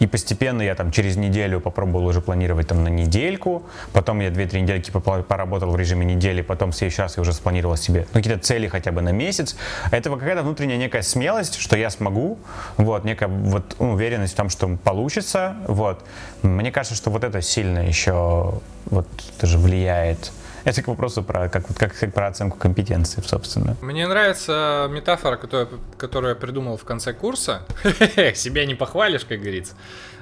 и 0.00 0.06
постепенно 0.06 0.62
я 0.62 0.74
там 0.74 0.90
через 0.90 1.16
неделю 1.16 1.60
попробовал 1.60 2.06
уже 2.06 2.20
планировать 2.20 2.68
там 2.68 2.82
на 2.82 2.88
недельку, 2.88 3.62
потом 3.92 4.20
я 4.20 4.28
2-3 4.28 4.60
недельки 4.60 4.90
поработал 4.90 5.70
в 5.70 5.76
режиме 5.76 6.04
недели, 6.04 6.42
потом 6.42 6.72
в 6.72 6.76
следующий 6.76 7.02
раз 7.02 7.16
я 7.16 7.20
уже 7.20 7.32
спланировал 7.32 7.76
себе 7.76 8.06
ну, 8.12 8.20
какие-то 8.20 8.40
цели 8.40 8.68
хотя 8.68 8.92
бы 8.92 9.02
на 9.02 9.12
месяц. 9.12 9.56
Это 9.90 10.10
какая-то 10.10 10.42
внутренняя 10.42 10.78
некая 10.78 11.02
смелость, 11.02 11.56
что 11.56 11.76
я 11.76 11.90
смогу, 11.90 12.38
вот, 12.76 13.04
некая 13.04 13.28
вот 13.28 13.76
уверенность 13.78 14.34
в 14.34 14.36
том, 14.36 14.48
что 14.48 14.76
получится, 14.82 15.56
вот. 15.68 16.04
Мне 16.42 16.70
кажется, 16.72 16.96
что 16.96 17.10
вот 17.10 17.24
это 17.24 17.40
сильно 17.40 17.78
еще 17.78 18.60
вот 18.86 19.06
даже 19.40 19.58
влияет 19.58 20.32
это 20.64 20.82
к 20.82 20.88
вопросу 20.88 21.22
про, 21.22 21.48
как, 21.48 21.66
как, 21.76 21.94
как 21.96 22.12
про 22.12 22.26
оценку 22.28 22.58
компетенции, 22.58 23.22
собственно. 23.22 23.76
Мне 23.80 24.06
нравится 24.06 24.88
метафора, 24.90 25.36
которую, 25.36 25.80
которую 25.96 26.30
я 26.30 26.34
придумал 26.36 26.76
в 26.76 26.84
конце 26.84 27.12
курса. 27.12 27.62
Себя 28.34 28.66
не 28.66 28.74
похвалишь, 28.74 29.24
как 29.24 29.40
говорится. 29.40 29.74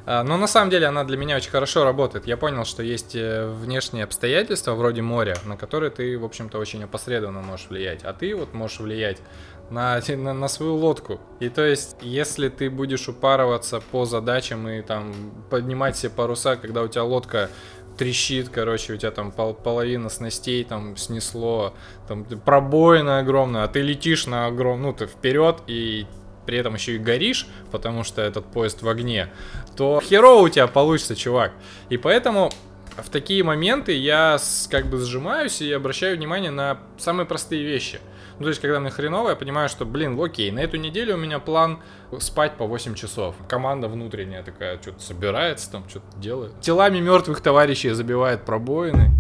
А, 0.04 0.24
но 0.24 0.36
на 0.36 0.46
самом 0.46 0.70
деле 0.70 0.86
она 0.86 1.04
для 1.04 1.16
меня 1.16 1.36
очень 1.36 1.50
хорошо 1.50 1.84
работает. 1.84 2.26
Я 2.26 2.36
понял, 2.36 2.64
что 2.64 2.82
есть 2.82 3.14
э, 3.14 3.46
внешние 3.46 4.04
обстоятельства, 4.04 4.72
вроде 4.72 5.02
моря, 5.02 5.36
на 5.44 5.56
которые 5.56 5.90
ты, 5.90 6.18
в 6.18 6.24
общем-то, 6.24 6.58
очень 6.58 6.82
опосредованно 6.82 7.40
можешь 7.40 7.68
влиять. 7.68 8.02
А 8.02 8.12
ты 8.12 8.34
вот 8.34 8.52
можешь 8.52 8.80
влиять 8.80 9.18
на, 9.70 10.00
на, 10.08 10.34
на 10.34 10.48
свою 10.48 10.74
лодку. 10.74 11.20
И 11.40 11.48
то 11.48 11.64
есть, 11.64 11.96
если 12.00 12.48
ты 12.48 12.68
будешь 12.68 13.08
упарываться 13.08 13.80
по 13.80 14.04
задачам 14.04 14.68
и 14.68 14.82
там 14.82 15.14
поднимать 15.50 15.96
себе 15.96 16.10
паруса, 16.10 16.56
когда 16.56 16.82
у 16.82 16.88
тебя 16.88 17.04
лодка 17.04 17.48
трещит, 17.96 18.48
короче, 18.48 18.94
у 18.94 18.96
тебя 18.96 19.10
там 19.10 19.32
пол 19.32 19.54
половина 19.54 20.08
снастей 20.08 20.64
там 20.64 20.96
снесло, 20.96 21.74
там 22.08 22.24
пробоина 22.24 23.18
огромная, 23.18 23.64
а 23.64 23.68
ты 23.68 23.80
летишь 23.82 24.26
на 24.26 24.46
огромную, 24.46 24.92
ну 24.92 24.98
ты 24.98 25.06
вперед 25.06 25.62
и 25.66 26.06
при 26.46 26.58
этом 26.58 26.74
еще 26.74 26.96
и 26.96 26.98
горишь, 26.98 27.46
потому 27.70 28.04
что 28.04 28.20
этот 28.20 28.46
поезд 28.46 28.82
в 28.82 28.88
огне, 28.88 29.28
то 29.76 30.00
херово 30.02 30.42
у 30.42 30.48
тебя 30.48 30.66
получится, 30.66 31.14
чувак. 31.14 31.52
И 31.88 31.96
поэтому 31.96 32.50
в 32.96 33.08
такие 33.10 33.42
моменты 33.42 33.92
я 33.92 34.38
как 34.70 34.86
бы 34.86 34.98
сжимаюсь 34.98 35.62
и 35.62 35.72
обращаю 35.72 36.16
внимание 36.16 36.50
на 36.50 36.78
самые 36.98 37.26
простые 37.26 37.64
вещи. 37.64 38.00
Ну, 38.38 38.44
то 38.44 38.48
есть, 38.48 38.60
когда 38.60 38.80
мне 38.80 38.90
хреново, 38.90 39.30
я 39.30 39.36
понимаю, 39.36 39.68
что, 39.68 39.84
блин, 39.84 40.20
окей, 40.20 40.50
на 40.50 40.60
эту 40.60 40.76
неделю 40.76 41.14
у 41.14 41.18
меня 41.18 41.38
план 41.38 41.80
спать 42.18 42.56
по 42.56 42.66
8 42.66 42.94
часов. 42.94 43.34
Команда 43.48 43.88
внутренняя 43.88 44.42
такая, 44.42 44.80
что-то 44.80 45.00
собирается 45.02 45.70
там, 45.70 45.88
что-то 45.88 46.16
делает. 46.18 46.60
Телами 46.60 46.98
мертвых 47.00 47.40
товарищей 47.40 47.90
забивает 47.90 48.44
пробоины. 48.44 49.10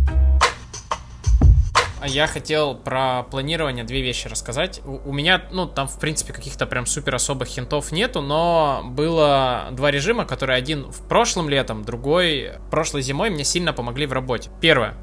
А 2.02 2.08
я 2.08 2.26
хотел 2.26 2.74
про 2.74 3.22
планирование 3.22 3.84
две 3.84 4.02
вещи 4.02 4.26
рассказать. 4.26 4.80
У, 4.84 5.10
у 5.10 5.12
меня, 5.12 5.44
ну, 5.52 5.68
там, 5.68 5.86
в 5.86 6.00
принципе, 6.00 6.32
каких-то 6.32 6.66
прям 6.66 6.84
супер 6.84 7.14
особых 7.14 7.46
хинтов 7.46 7.92
нету, 7.92 8.20
но 8.20 8.82
было 8.84 9.68
два 9.70 9.92
режима, 9.92 10.24
которые 10.24 10.56
один 10.56 10.90
в 10.90 11.06
прошлом 11.06 11.48
летом, 11.48 11.84
другой 11.84 12.54
прошлой 12.72 13.02
зимой 13.02 13.30
мне 13.30 13.44
сильно 13.44 13.72
помогли 13.72 14.06
в 14.06 14.12
работе. 14.12 14.50
Первое. 14.60 14.96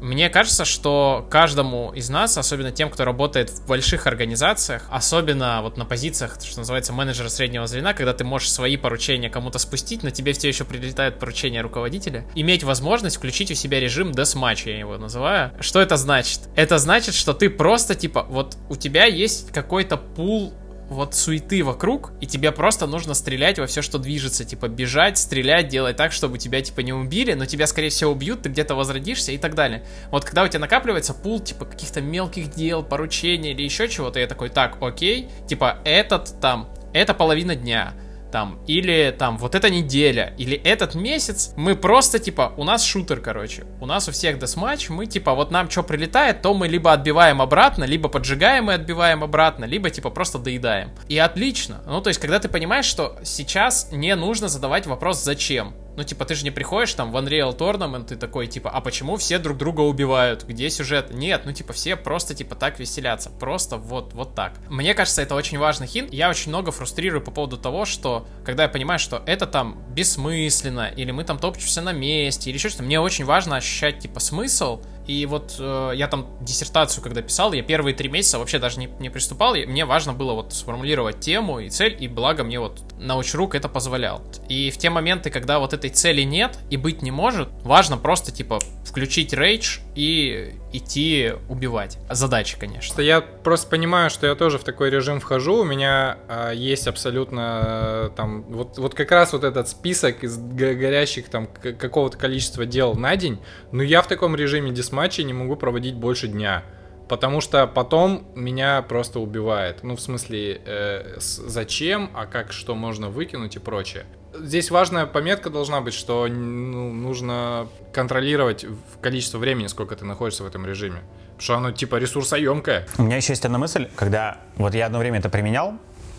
Мне 0.00 0.28
кажется, 0.28 0.64
что 0.64 1.26
каждому 1.30 1.92
из 1.92 2.08
нас, 2.10 2.36
особенно 2.36 2.70
тем, 2.70 2.90
кто 2.90 3.04
работает 3.04 3.50
в 3.50 3.66
больших 3.66 4.06
организациях, 4.06 4.82
особенно 4.90 5.60
вот 5.62 5.76
на 5.76 5.84
позициях, 5.84 6.38
что 6.42 6.58
называется, 6.58 6.92
менеджера 6.92 7.28
среднего 7.28 7.66
звена, 7.66 7.94
когда 7.94 8.12
ты 8.12 8.24
можешь 8.24 8.50
свои 8.50 8.76
поручения 8.76 9.30
кому-то 9.30 9.58
спустить, 9.58 10.02
но 10.02 10.10
тебе 10.10 10.32
все 10.32 10.48
еще 10.48 10.64
прилетают 10.64 11.18
поручения 11.18 11.60
руководителя, 11.60 12.26
иметь 12.34 12.62
возможность 12.62 13.16
включить 13.16 13.50
у 13.50 13.54
себя 13.54 13.80
режим 13.80 14.12
десматч, 14.12 14.66
я 14.66 14.78
его 14.78 14.98
называю. 14.98 15.52
Что 15.60 15.80
это 15.80 15.96
значит? 15.96 16.40
Это 16.56 16.78
значит, 16.78 17.14
что 17.14 17.32
ты 17.32 17.48
просто, 17.48 17.94
типа, 17.94 18.26
вот 18.28 18.56
у 18.68 18.76
тебя 18.76 19.06
есть 19.06 19.50
какой-то 19.52 19.96
пул 19.96 20.54
вот 20.88 21.14
суеты 21.14 21.62
вокруг, 21.64 22.12
и 22.20 22.26
тебе 22.26 22.52
просто 22.52 22.86
нужно 22.86 23.14
стрелять 23.14 23.58
во 23.58 23.66
все, 23.66 23.82
что 23.82 23.98
движется, 23.98 24.44
типа 24.44 24.68
бежать, 24.68 25.18
стрелять, 25.18 25.68
делать 25.68 25.96
так, 25.96 26.12
чтобы 26.12 26.38
тебя 26.38 26.62
типа 26.62 26.80
не 26.80 26.92
убили, 26.92 27.32
но 27.32 27.46
тебя 27.46 27.66
скорее 27.66 27.88
всего 27.88 28.12
убьют, 28.12 28.42
ты 28.42 28.48
где-то 28.48 28.74
возродишься 28.74 29.32
и 29.32 29.38
так 29.38 29.54
далее. 29.54 29.84
Вот 30.10 30.24
когда 30.24 30.44
у 30.44 30.48
тебя 30.48 30.60
накапливается 30.60 31.14
пул 31.14 31.40
типа 31.40 31.64
каких-то 31.64 32.00
мелких 32.00 32.50
дел, 32.50 32.82
поручений 32.82 33.52
или 33.52 33.62
еще 33.62 33.88
чего-то, 33.88 34.20
я 34.20 34.26
такой, 34.26 34.48
так, 34.48 34.76
окей, 34.80 35.28
типа 35.48 35.78
этот 35.84 36.40
там, 36.40 36.68
это 36.92 37.14
половина 37.14 37.56
дня, 37.56 37.94
там, 38.36 38.58
или 38.66 39.16
там 39.18 39.38
вот 39.38 39.54
эта 39.54 39.70
неделя, 39.70 40.34
или 40.36 40.58
этот 40.58 40.94
месяц, 40.94 41.54
мы 41.56 41.74
просто, 41.74 42.18
типа, 42.18 42.52
у 42.58 42.64
нас 42.64 42.84
шутер, 42.84 43.20
короче, 43.20 43.64
у 43.80 43.86
нас 43.86 44.08
у 44.08 44.12
всех 44.12 44.38
десматч, 44.38 44.90
мы, 44.90 45.06
типа, 45.06 45.32
вот 45.32 45.50
нам 45.50 45.70
что 45.70 45.82
прилетает, 45.82 46.42
то 46.42 46.52
мы 46.52 46.68
либо 46.68 46.92
отбиваем 46.92 47.40
обратно, 47.40 47.84
либо 47.84 48.10
поджигаем 48.10 48.70
и 48.70 48.74
отбиваем 48.74 49.24
обратно, 49.24 49.64
либо, 49.64 49.88
типа, 49.88 50.10
просто 50.10 50.38
доедаем. 50.38 50.90
И 51.08 51.16
отлично. 51.16 51.80
Ну, 51.86 52.02
то 52.02 52.08
есть, 52.08 52.20
когда 52.20 52.38
ты 52.38 52.50
понимаешь, 52.50 52.84
что 52.84 53.18
сейчас 53.24 53.88
не 53.90 54.14
нужно 54.14 54.48
задавать 54.48 54.86
вопрос 54.86 55.24
«зачем?», 55.24 55.72
ну, 55.96 56.04
типа, 56.04 56.24
ты 56.24 56.34
же 56.34 56.44
не 56.44 56.50
приходишь 56.50 56.92
там 56.94 57.10
в 57.10 57.16
Unreal 57.16 57.56
Tournament, 57.56 58.06
ты 58.06 58.16
такой, 58.16 58.46
типа, 58.46 58.70
а 58.70 58.80
почему 58.80 59.16
все 59.16 59.38
друг 59.38 59.56
друга 59.56 59.80
убивают? 59.80 60.44
Где 60.44 60.68
сюжет? 60.70 61.10
Нет, 61.12 61.42
ну, 61.44 61.52
типа, 61.52 61.72
все 61.72 61.96
просто, 61.96 62.34
типа, 62.34 62.54
так 62.54 62.78
веселятся. 62.78 63.30
Просто 63.30 63.78
вот, 63.78 64.12
вот 64.12 64.34
так. 64.34 64.52
Мне 64.68 64.94
кажется, 64.94 65.22
это 65.22 65.34
очень 65.34 65.58
важный 65.58 65.86
хин. 65.86 66.08
Я 66.10 66.28
очень 66.28 66.50
много 66.50 66.70
фрустрирую 66.70 67.22
по 67.22 67.30
поводу 67.30 67.56
того, 67.56 67.84
что, 67.84 68.26
когда 68.44 68.64
я 68.64 68.68
понимаю, 68.68 68.98
что 68.98 69.22
это 69.26 69.46
там 69.46 69.82
бессмысленно, 69.90 70.88
или 70.94 71.10
мы 71.10 71.24
там 71.24 71.38
топчемся 71.38 71.80
на 71.80 71.92
месте, 71.92 72.50
или 72.50 72.58
еще 72.58 72.68
что-то, 72.68 72.84
мне 72.84 73.00
очень 73.00 73.24
важно 73.24 73.56
ощущать, 73.56 74.00
типа, 74.00 74.20
смысл, 74.20 74.82
и 75.06 75.24
вот 75.26 75.56
э, 75.58 75.92
я 75.94 76.08
там 76.08 76.26
диссертацию, 76.40 77.02
когда 77.02 77.22
писал, 77.22 77.52
я 77.52 77.62
первые 77.62 77.94
три 77.94 78.08
месяца 78.08 78.38
вообще 78.38 78.58
даже 78.58 78.78
не, 78.78 78.88
не 78.98 79.08
приступал. 79.08 79.54
И 79.54 79.64
мне 79.64 79.84
важно 79.84 80.12
было 80.12 80.32
вот 80.32 80.52
сформулировать 80.52 81.20
тему 81.20 81.60
и 81.60 81.68
цель, 81.70 81.96
и 81.98 82.08
благо 82.08 82.42
мне 82.42 82.58
вот 82.58 82.82
научрук 82.98 83.54
это 83.54 83.68
позволял. 83.68 84.22
И 84.48 84.70
в 84.70 84.78
те 84.78 84.90
моменты, 84.90 85.30
когда 85.30 85.58
вот 85.58 85.72
этой 85.72 85.90
цели 85.90 86.22
нет 86.22 86.58
и 86.70 86.76
быть 86.76 87.02
не 87.02 87.10
может, 87.10 87.48
важно 87.62 87.98
просто 87.98 88.32
типа 88.32 88.58
включить 88.84 89.32
рейдж 89.32 89.78
и 89.94 90.54
идти 90.72 91.32
убивать. 91.48 91.98
Задачи, 92.10 92.58
конечно. 92.58 93.00
Я 93.00 93.20
просто 93.20 93.68
понимаю, 93.68 94.10
что 94.10 94.26
я 94.26 94.34
тоже 94.34 94.58
в 94.58 94.64
такой 94.64 94.90
режим 94.90 95.20
вхожу. 95.20 95.58
У 95.58 95.64
меня 95.64 96.18
э, 96.28 96.52
есть 96.54 96.86
абсолютно 96.86 97.62
э, 97.64 98.10
там 98.16 98.42
вот, 98.44 98.78
вот 98.78 98.94
как 98.94 99.10
раз 99.10 99.32
вот 99.32 99.44
этот 99.44 99.68
список 99.68 100.24
из 100.24 100.36
горящих 100.38 101.28
там 101.28 101.46
какого-то 101.46 102.18
количества 102.18 102.66
дел 102.66 102.94
на 102.94 103.16
день. 103.16 103.38
Но 103.72 103.82
я 103.82 104.02
в 104.02 104.08
таком 104.08 104.36
режиме 104.36 104.70
дисматча 104.96 105.22
не 105.24 105.32
могу 105.32 105.56
проводить 105.56 105.94
больше 105.94 106.28
дня. 106.28 106.62
Потому 107.08 107.40
что 107.40 107.66
потом 107.68 108.26
меня 108.34 108.82
просто 108.82 109.20
убивает. 109.20 109.84
Ну, 109.84 109.94
в 109.94 110.00
смысле, 110.00 110.60
э, 110.64 111.16
с, 111.20 111.36
зачем, 111.36 112.10
а 112.14 112.26
как, 112.26 112.52
что 112.52 112.74
можно 112.74 113.10
выкинуть 113.10 113.56
и 113.56 113.58
прочее. 113.60 114.06
Здесь 114.34 114.70
важная 114.70 115.06
пометка 115.06 115.50
должна 115.50 115.80
быть, 115.80 115.94
что 115.94 116.26
ну, 116.26 116.92
нужно 116.92 117.68
контролировать 117.92 118.66
количество 119.00 119.38
времени, 119.38 119.68
сколько 119.68 119.94
ты 119.94 120.04
находишься 120.04 120.42
в 120.42 120.46
этом 120.46 120.66
режиме. 120.66 121.00
Потому 121.36 121.40
что 121.40 121.54
оно 121.54 121.70
типа 121.70 121.96
ресурсоемкое. 121.96 122.86
У 122.98 123.02
меня 123.02 123.16
еще 123.16 123.32
есть 123.34 123.44
одна 123.44 123.58
мысль, 123.58 123.88
когда 123.94 124.38
вот 124.56 124.74
я 124.74 124.86
одно 124.86 124.98
время 124.98 125.20
это 125.20 125.28
применял, 125.28 125.74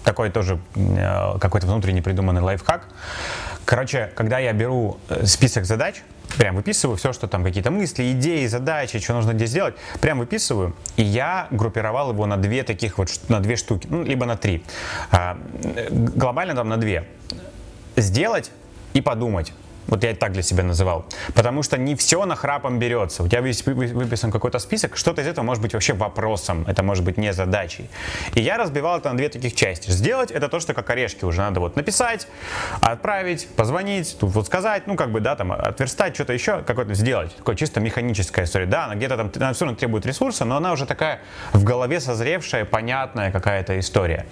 такой 0.05 0.29
тоже 0.29 0.59
э, 0.75 1.39
какой-то 1.39 1.67
внутренне 1.67 2.01
придуманный 2.01 2.41
лайфхак. 2.41 2.87
Короче, 3.65 4.09
когда 4.15 4.39
я 4.39 4.53
беру 4.53 4.99
э, 5.09 5.25
список 5.25 5.65
задач, 5.65 6.01
прям 6.37 6.55
выписываю 6.55 6.97
все, 6.97 7.13
что 7.13 7.27
там 7.27 7.43
какие-то 7.43 7.71
мысли, 7.71 8.11
идеи, 8.11 8.45
задачи, 8.47 8.99
что 8.99 9.13
нужно 9.13 9.33
здесь 9.33 9.49
сделать, 9.49 9.75
прям 10.01 10.19
выписываю, 10.19 10.75
и 10.95 11.03
я 11.03 11.47
группировал 11.51 12.11
его 12.11 12.25
на 12.25 12.37
две 12.37 12.63
таких 12.63 12.97
вот, 12.97 13.09
на 13.29 13.39
две 13.39 13.55
штуки, 13.55 13.87
ну, 13.89 14.03
либо 14.03 14.25
на 14.25 14.37
три. 14.37 14.63
А, 15.11 15.37
глобально 15.89 16.55
там 16.55 16.69
на 16.69 16.77
две. 16.77 17.07
Сделать 17.95 18.51
и 18.93 19.01
подумать. 19.01 19.53
Вот 19.87 20.03
я 20.03 20.13
так 20.15 20.33
для 20.33 20.41
себя 20.41 20.63
называл. 20.63 21.05
Потому 21.33 21.63
что 21.63 21.77
не 21.77 21.95
все 21.95 22.25
на 22.25 22.35
храпом 22.35 22.79
берется. 22.79 23.23
У 23.23 23.27
тебя 23.27 23.41
выписан 23.41 24.31
какой-то 24.31 24.59
список, 24.59 24.97
что-то 24.97 25.21
из 25.21 25.27
этого 25.27 25.45
может 25.45 25.61
быть 25.61 25.73
вообще 25.73 25.93
вопросом, 25.93 26.65
это 26.67 26.83
может 26.83 27.03
быть 27.03 27.17
не 27.17 27.33
задачей. 27.33 27.89
И 28.35 28.41
я 28.41 28.57
разбивал 28.57 28.99
это 28.99 29.09
на 29.11 29.17
две 29.17 29.29
таких 29.29 29.55
части. 29.55 29.89
Сделать 29.89 30.31
это 30.31 30.49
то, 30.49 30.59
что 30.59 30.73
как 30.73 30.89
орешки 30.89 31.25
уже 31.25 31.41
надо 31.41 31.59
вот 31.59 31.75
написать, 31.75 32.27
отправить, 32.81 33.47
позвонить, 33.55 34.17
тут 34.19 34.31
вот 34.31 34.45
сказать, 34.45 34.87
ну 34.87 34.95
как 34.95 35.11
бы, 35.11 35.19
да, 35.19 35.35
там, 35.35 35.51
отверстать, 35.51 36.15
что-то 36.15 36.33
еще, 36.33 36.63
какое-то 36.63 36.93
сделать. 36.93 37.35
Такое 37.35 37.55
чисто 37.55 37.79
механическая 37.79 38.45
история. 38.45 38.65
Да, 38.65 38.85
она 38.85 38.95
где-то 38.95 39.17
там, 39.17 39.31
она 39.35 39.53
все 39.53 39.65
равно 39.65 39.77
требует 39.77 40.05
ресурса, 40.05 40.45
но 40.45 40.57
она 40.57 40.71
уже 40.71 40.85
такая 40.85 41.21
в 41.53 41.63
голове 41.63 41.99
созревшая, 41.99 42.65
понятная 42.65 43.31
какая-то 43.31 43.79
история. 43.79 44.25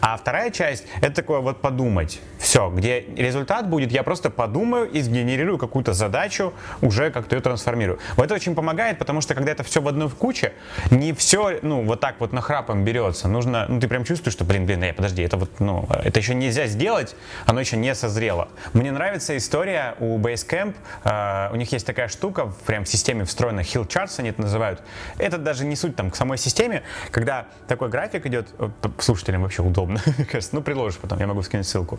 А 0.00 0.16
вторая 0.16 0.50
часть, 0.50 0.84
это 1.00 1.16
такое 1.16 1.40
вот 1.40 1.60
подумать. 1.60 2.20
Все, 2.38 2.70
где 2.70 3.00
результат 3.16 3.68
будет, 3.68 3.92
я 3.92 4.02
просто 4.02 4.30
подумаю 4.30 4.88
сгенерирую 5.02 5.58
какую-то 5.58 5.92
задачу, 5.92 6.52
уже 6.80 7.10
как-то 7.10 7.36
ее 7.36 7.42
трансформирую. 7.42 7.98
Вот 8.16 8.26
это 8.26 8.34
очень 8.34 8.54
помогает, 8.54 8.98
потому 8.98 9.20
что 9.20 9.34
когда 9.34 9.52
это 9.52 9.62
все 9.62 9.80
в 9.80 9.88
одной 9.88 10.08
в 10.08 10.14
куче, 10.14 10.52
не 10.90 11.12
все, 11.12 11.58
ну, 11.62 11.84
вот 11.84 12.00
так 12.00 12.16
вот 12.18 12.32
нахрапом 12.32 12.84
берется. 12.84 13.28
Нужно, 13.28 13.66
ну, 13.68 13.80
ты 13.80 13.88
прям 13.88 14.04
чувствуешь, 14.04 14.34
что, 14.34 14.44
блин, 14.44 14.66
блин, 14.66 14.82
э, 14.82 14.92
подожди, 14.92 15.22
это 15.22 15.36
вот, 15.36 15.60
ну, 15.60 15.86
это 15.90 16.18
еще 16.18 16.34
нельзя 16.34 16.66
сделать, 16.66 17.14
оно 17.46 17.60
еще 17.60 17.76
не 17.76 17.94
созрело. 17.94 18.48
Мне 18.72 18.92
нравится 18.92 19.36
история 19.36 19.94
у 19.98 20.18
Basecamp, 20.18 20.74
э, 21.04 21.52
у 21.52 21.56
них 21.56 21.72
есть 21.72 21.86
такая 21.86 22.08
штука, 22.08 22.52
прям 22.66 22.84
в 22.84 22.88
системе 22.88 23.24
встроена, 23.24 23.60
Hill 23.60 23.86
Charts 23.86 24.14
они 24.18 24.30
это 24.30 24.42
называют. 24.42 24.82
Это 25.18 25.38
даже 25.38 25.64
не 25.64 25.76
суть 25.76 25.96
там 25.96 26.10
к 26.10 26.16
самой 26.16 26.38
системе, 26.38 26.82
когда 27.10 27.46
такой 27.66 27.88
график 27.88 28.26
идет, 28.26 28.48
э, 28.58 28.68
слушателям 28.98 29.42
вообще 29.42 29.62
удобно, 29.62 30.00
кажется, 30.30 30.54
ну, 30.54 30.62
приложишь 30.62 30.98
потом, 30.98 31.18
я 31.18 31.26
могу 31.26 31.42
скинуть 31.42 31.66
ссылку. 31.66 31.98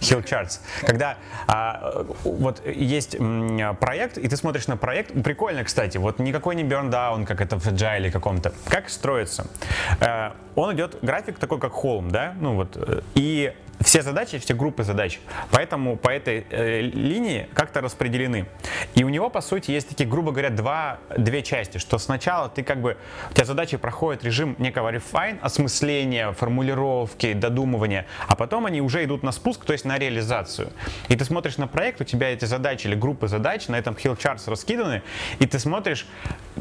Hill 0.00 0.24
Charts. 0.24 0.60
Когда 0.82 1.16
а, 1.46 2.06
вот 2.40 2.66
есть 2.66 3.16
проект, 3.80 4.18
и 4.18 4.26
ты 4.26 4.36
смотришь 4.36 4.66
на 4.66 4.76
проект, 4.76 5.12
прикольно, 5.22 5.62
кстати, 5.62 5.98
вот 5.98 6.18
никакой 6.18 6.56
не 6.56 6.64
burn 6.64 6.90
как 7.26 7.40
это 7.40 7.58
в 7.58 7.66
Agile 7.66 8.10
каком-то. 8.10 8.52
Как 8.68 8.88
строится? 8.88 9.46
Э, 10.00 10.32
он 10.54 10.74
идет, 10.74 10.98
график 11.02 11.38
такой, 11.38 11.60
как 11.60 11.72
холм, 11.72 12.10
да, 12.10 12.34
ну 12.40 12.54
вот, 12.54 12.76
э, 12.76 13.02
и 13.14 13.52
все 13.80 14.02
задачи, 14.02 14.38
все 14.38 14.54
группы 14.54 14.84
задач, 14.84 15.20
поэтому 15.50 15.96
по 15.96 16.10
этой 16.10 16.46
э, 16.50 16.82
линии 16.82 17.48
как-то 17.54 17.80
распределены. 17.80 18.46
И 18.94 19.04
у 19.04 19.08
него, 19.08 19.30
по 19.30 19.40
сути, 19.40 19.70
есть 19.70 19.88
такие, 19.88 20.08
грубо 20.08 20.32
говоря, 20.32 20.50
два, 20.50 20.98
две 21.16 21.42
части, 21.42 21.78
что 21.78 21.98
сначала 21.98 22.48
ты 22.48 22.62
как 22.62 22.80
бы, 22.80 22.98
у 23.30 23.34
тебя 23.34 23.46
задачи 23.46 23.78
проходят 23.78 24.22
режим 24.22 24.54
некого 24.58 24.92
refine, 24.92 25.38
осмысления, 25.40 26.32
формулировки, 26.32 27.32
додумывания, 27.32 28.06
а 28.28 28.36
потом 28.36 28.66
они 28.66 28.82
уже 28.82 29.02
идут 29.04 29.22
на 29.22 29.32
спуск, 29.32 29.64
то 29.64 29.72
есть 29.72 29.84
на 29.86 29.98
реализацию. 29.98 30.70
И 31.08 31.16
ты 31.16 31.24
смотришь 31.24 31.56
на 31.56 31.66
проект, 31.66 32.00
у 32.02 32.04
тебя 32.04 32.30
эти 32.30 32.44
задачи 32.44 32.86
или 32.86 32.94
группы 32.94 33.28
задач 33.28 33.68
на 33.68 33.76
этом 33.78 33.94
Charts 33.94 34.50
раскиданы, 34.50 35.02
и 35.38 35.46
ты 35.46 35.58
смотришь, 35.58 36.06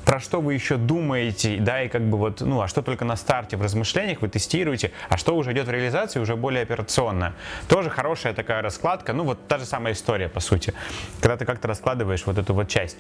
про 0.06 0.20
что 0.20 0.40
вы 0.40 0.54
еще 0.54 0.78
думаете, 0.78 1.58
да, 1.58 1.84
и 1.84 1.90
как 1.90 2.04
бы 2.10 2.18
вот, 2.18 2.42
ну, 2.42 2.62
а 2.62 2.68
что 2.68 2.82
только 2.82 3.04
на 3.04 3.18
старте 3.18 3.58
в 3.58 3.62
размышлениях 3.62 4.22
вы 4.22 4.30
тестируете, 4.30 4.92
а 5.10 5.18
что 5.18 5.36
уже 5.36 5.52
идет 5.52 5.68
в 5.68 5.72
реализации, 5.72 6.20
уже 6.20 6.36
более 6.36 6.64
операционно 6.64 7.09
традиционная. 7.10 7.34
Тоже 7.68 7.90
хорошая 7.90 8.34
такая 8.34 8.62
раскладка, 8.62 9.14
ну 9.14 9.24
вот 9.24 9.48
та 9.48 9.58
же 9.58 9.66
самая 9.66 9.94
история, 9.94 10.30
по 10.30 10.40
сути. 10.40 10.74
Когда 11.22 11.38
ты 11.38 11.46
как-то 11.46 11.68
раскладываешь 11.68 12.26
вот 12.26 12.38
эту 12.38 12.54
вот 12.54 12.68
часть. 12.68 12.98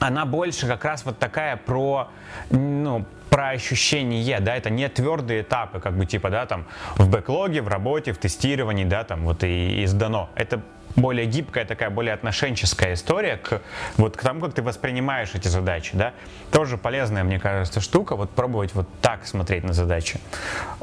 Она 0.00 0.24
больше 0.24 0.66
как 0.66 0.84
раз 0.84 1.04
вот 1.04 1.18
такая 1.18 1.56
про, 1.56 2.08
ну, 2.50 3.04
про 3.30 3.50
ощущение, 3.50 4.40
да, 4.40 4.56
это 4.56 4.70
не 4.70 4.88
твердые 4.88 5.42
этапы, 5.42 5.80
как 5.80 5.96
бы 5.96 6.06
типа, 6.06 6.30
да, 6.30 6.46
там 6.46 6.66
в 6.96 7.08
бэклоге, 7.08 7.62
в 7.62 7.68
работе, 7.68 8.12
в 8.12 8.18
тестировании, 8.18 8.84
да, 8.84 9.04
там 9.04 9.24
вот 9.24 9.44
и, 9.44 9.82
и 9.82 9.86
сдано. 9.86 10.28
Это 10.34 10.60
более 10.96 11.26
гибкая, 11.26 11.64
такая 11.64 11.90
более 11.90 12.14
отношенческая 12.14 12.94
история 12.94 13.36
к, 13.36 13.60
вот, 13.96 14.16
к 14.16 14.22
тому, 14.22 14.40
как 14.40 14.54
ты 14.54 14.62
воспринимаешь 14.62 15.30
эти 15.34 15.48
задачи. 15.48 15.90
Да? 15.94 16.14
Тоже 16.52 16.78
полезная, 16.78 17.24
мне 17.24 17.38
кажется, 17.38 17.80
штука, 17.80 18.16
вот 18.16 18.30
пробовать 18.30 18.74
вот 18.74 18.86
так 19.00 19.26
смотреть 19.26 19.64
на 19.64 19.72
задачи. 19.72 20.20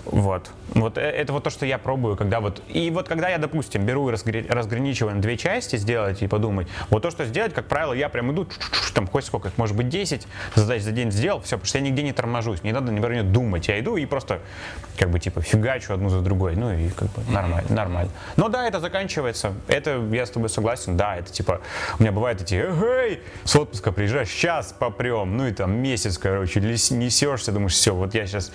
Вот. 0.06 0.52
Вот 0.74 0.98
э, 0.98 1.02
это 1.02 1.34
вот 1.34 1.44
то, 1.44 1.50
что 1.50 1.66
я 1.66 1.78
пробую, 1.78 2.16
когда 2.16 2.40
вот... 2.40 2.62
И 2.68 2.90
вот 2.92 3.08
когда 3.08 3.30
я, 3.30 3.38
допустим, 3.38 3.86
беру 3.86 4.10
и 4.10 4.12
разгр... 4.12 4.46
разграничиваю 4.50 5.16
на 5.16 5.22
две 5.22 5.38
части, 5.38 5.76
сделать 5.76 6.22
и 6.22 6.28
подумать, 6.28 6.68
вот 6.90 7.04
то, 7.04 7.12
что 7.12 7.26
сделать, 7.26 7.54
как 7.54 7.66
правило, 7.66 7.94
я 7.94 8.10
прям 8.10 8.32
иду, 8.34 8.48
там 8.94 9.08
хоть 9.08 9.26
сколько, 9.26 9.52
может 9.58 9.76
быть 9.76 9.90
10 9.90 10.28
задач 10.56 10.82
за 10.82 10.92
день 10.92 11.12
сделал, 11.12 11.42
все, 11.42 11.58
потому 11.58 11.68
что 11.68 11.78
я 11.78 11.84
нигде 11.84 12.04
не 12.04 12.14
торможусь, 12.14 12.64
не 12.64 12.72
надо, 12.72 12.92
например, 12.92 13.24
думать, 13.24 13.68
я 13.68 13.80
иду 13.80 13.98
и 13.98 14.06
просто 14.06 14.40
как 14.98 15.10
бы 15.10 15.20
типа 15.20 15.42
фигачу 15.42 15.94
одну 15.94 16.10
за 16.10 16.22
другой, 16.22 16.56
ну 16.56 16.72
и 16.72 16.90
как 16.90 17.10
бы 17.12 17.24
нормально, 17.32 17.70
нормально. 17.70 18.12
Но 18.36 18.50
да, 18.50 18.68
это 18.68 18.80
заканчивается, 18.80 19.54
это 19.68 20.01
я 20.12 20.26
с 20.26 20.30
тобой 20.30 20.50
согласен, 20.50 20.98
да, 20.98 21.16
это 21.16 21.32
типа, 21.32 21.62
у 22.00 22.02
меня 22.02 22.12
бывает 22.12 22.42
эти, 22.42 22.56
эй, 22.56 23.22
с 23.44 23.56
отпуска 23.56 23.92
приезжаешь, 23.92 24.30
сейчас 24.30 24.74
попрем, 24.78 25.38
ну 25.38 25.48
и 25.48 25.52
там 25.52 25.74
месяц, 25.74 26.18
короче, 26.18 26.60
несешься, 26.60 27.52
думаешь, 27.52 27.74
все, 27.74 27.94
вот 27.94 28.14
я 28.14 28.26
сейчас 28.26 28.52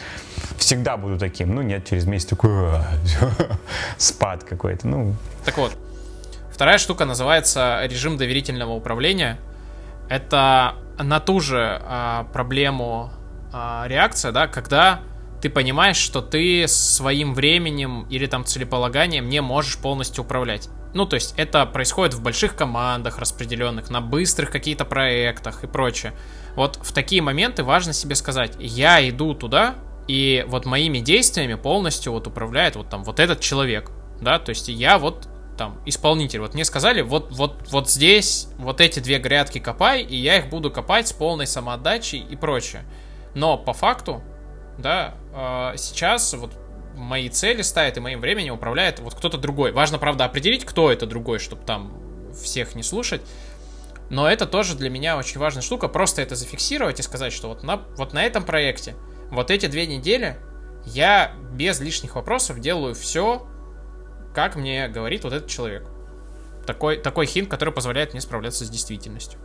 всегда 0.56 0.96
буду 0.96 1.18
таким, 1.18 1.54
ну 1.54 1.62
нет, 1.62 1.86
через 1.88 2.06
месяц 2.06 2.26
такой, 2.26 2.50
спад 3.96 4.44
какой-то, 4.44 4.88
ну. 4.88 5.14
Так 5.44 5.58
вот, 5.58 5.72
вторая 6.52 6.78
штука 6.78 7.04
называется 7.04 7.80
режим 7.84 8.16
доверительного 8.16 8.72
управления. 8.72 9.38
Это 10.08 10.76
на 10.98 11.20
ту 11.20 11.40
же 11.40 11.80
а, 11.82 12.24
проблему 12.32 13.10
а, 13.52 13.84
реакция, 13.88 14.32
да, 14.32 14.46
когда 14.46 15.00
ты 15.40 15.50
понимаешь, 15.50 15.96
что 15.96 16.22
ты 16.22 16.66
своим 16.68 17.34
временем 17.34 18.06
или 18.08 18.26
там 18.26 18.44
целеполаганием 18.44 19.28
не 19.28 19.40
можешь 19.40 19.78
полностью 19.78 20.24
управлять. 20.24 20.68
Ну, 20.94 21.04
то 21.04 21.14
есть 21.14 21.34
это 21.36 21.66
происходит 21.66 22.14
в 22.14 22.22
больших 22.22 22.56
командах 22.56 23.18
распределенных, 23.18 23.90
на 23.90 24.00
быстрых 24.00 24.50
каких-то 24.50 24.84
проектах 24.84 25.62
и 25.64 25.66
прочее. 25.66 26.14
Вот 26.54 26.76
в 26.82 26.92
такие 26.92 27.20
моменты 27.20 27.64
важно 27.64 27.92
себе 27.92 28.14
сказать, 28.14 28.54
я 28.58 29.06
иду 29.08 29.34
туда, 29.34 29.74
и 30.08 30.44
вот 30.48 30.64
моими 30.64 30.98
действиями 30.98 31.54
полностью 31.54 32.12
вот 32.12 32.26
управляет 32.26 32.76
вот 32.76 32.88
там 32.88 33.04
вот 33.04 33.20
этот 33.20 33.40
человек, 33.40 33.90
да, 34.20 34.38
то 34.38 34.50
есть 34.50 34.68
я 34.68 34.98
вот 34.98 35.28
там 35.56 35.80
исполнитель. 35.86 36.40
Вот 36.40 36.54
мне 36.54 36.64
сказали, 36.64 37.02
вот, 37.02 37.28
вот, 37.30 37.68
вот 37.70 37.90
здесь 37.90 38.48
вот 38.58 38.80
эти 38.80 39.00
две 39.00 39.18
грядки 39.18 39.58
копай, 39.58 40.02
и 40.02 40.16
я 40.16 40.38
их 40.38 40.48
буду 40.48 40.70
копать 40.70 41.08
с 41.08 41.12
полной 41.12 41.46
самоотдачей 41.46 42.20
и 42.20 42.36
прочее. 42.36 42.84
Но 43.34 43.58
по 43.58 43.72
факту, 43.72 44.22
да, 44.78 45.14
э, 45.32 45.76
сейчас 45.76 46.34
вот 46.34 46.52
мои 46.94 47.28
цели 47.28 47.62
ставит 47.62 47.96
и 47.96 48.00
моим 48.00 48.20
временем 48.20 48.54
управляет 48.54 49.00
вот 49.00 49.14
кто-то 49.14 49.38
другой. 49.38 49.72
Важно, 49.72 49.98
правда, 49.98 50.24
определить, 50.24 50.64
кто 50.64 50.90
это 50.90 51.06
другой, 51.06 51.38
чтобы 51.38 51.64
там 51.64 52.00
всех 52.34 52.74
не 52.74 52.82
слушать. 52.82 53.22
Но 54.08 54.30
это 54.30 54.46
тоже 54.46 54.76
для 54.76 54.88
меня 54.88 55.16
очень 55.16 55.40
важная 55.40 55.62
штука. 55.62 55.88
Просто 55.88 56.22
это 56.22 56.36
зафиксировать 56.36 57.00
и 57.00 57.02
сказать, 57.02 57.32
что 57.32 57.48
вот 57.48 57.62
на, 57.62 57.76
вот 57.96 58.12
на 58.12 58.24
этом 58.24 58.44
проекте, 58.44 58.94
вот 59.30 59.50
эти 59.50 59.66
две 59.66 59.86
недели 59.86 60.36
я 60.86 61.32
без 61.52 61.80
лишних 61.80 62.14
вопросов 62.14 62.60
делаю 62.60 62.94
все, 62.94 63.46
как 64.34 64.54
мне 64.54 64.88
говорит 64.88 65.24
вот 65.24 65.32
этот 65.32 65.50
человек. 65.50 65.88
Такой, 66.66 66.98
такой 66.98 67.26
хинт, 67.26 67.48
который 67.48 67.72
позволяет 67.72 68.12
мне 68.12 68.20
справляться 68.20 68.64
с 68.64 68.70
действительностью. 68.70 69.40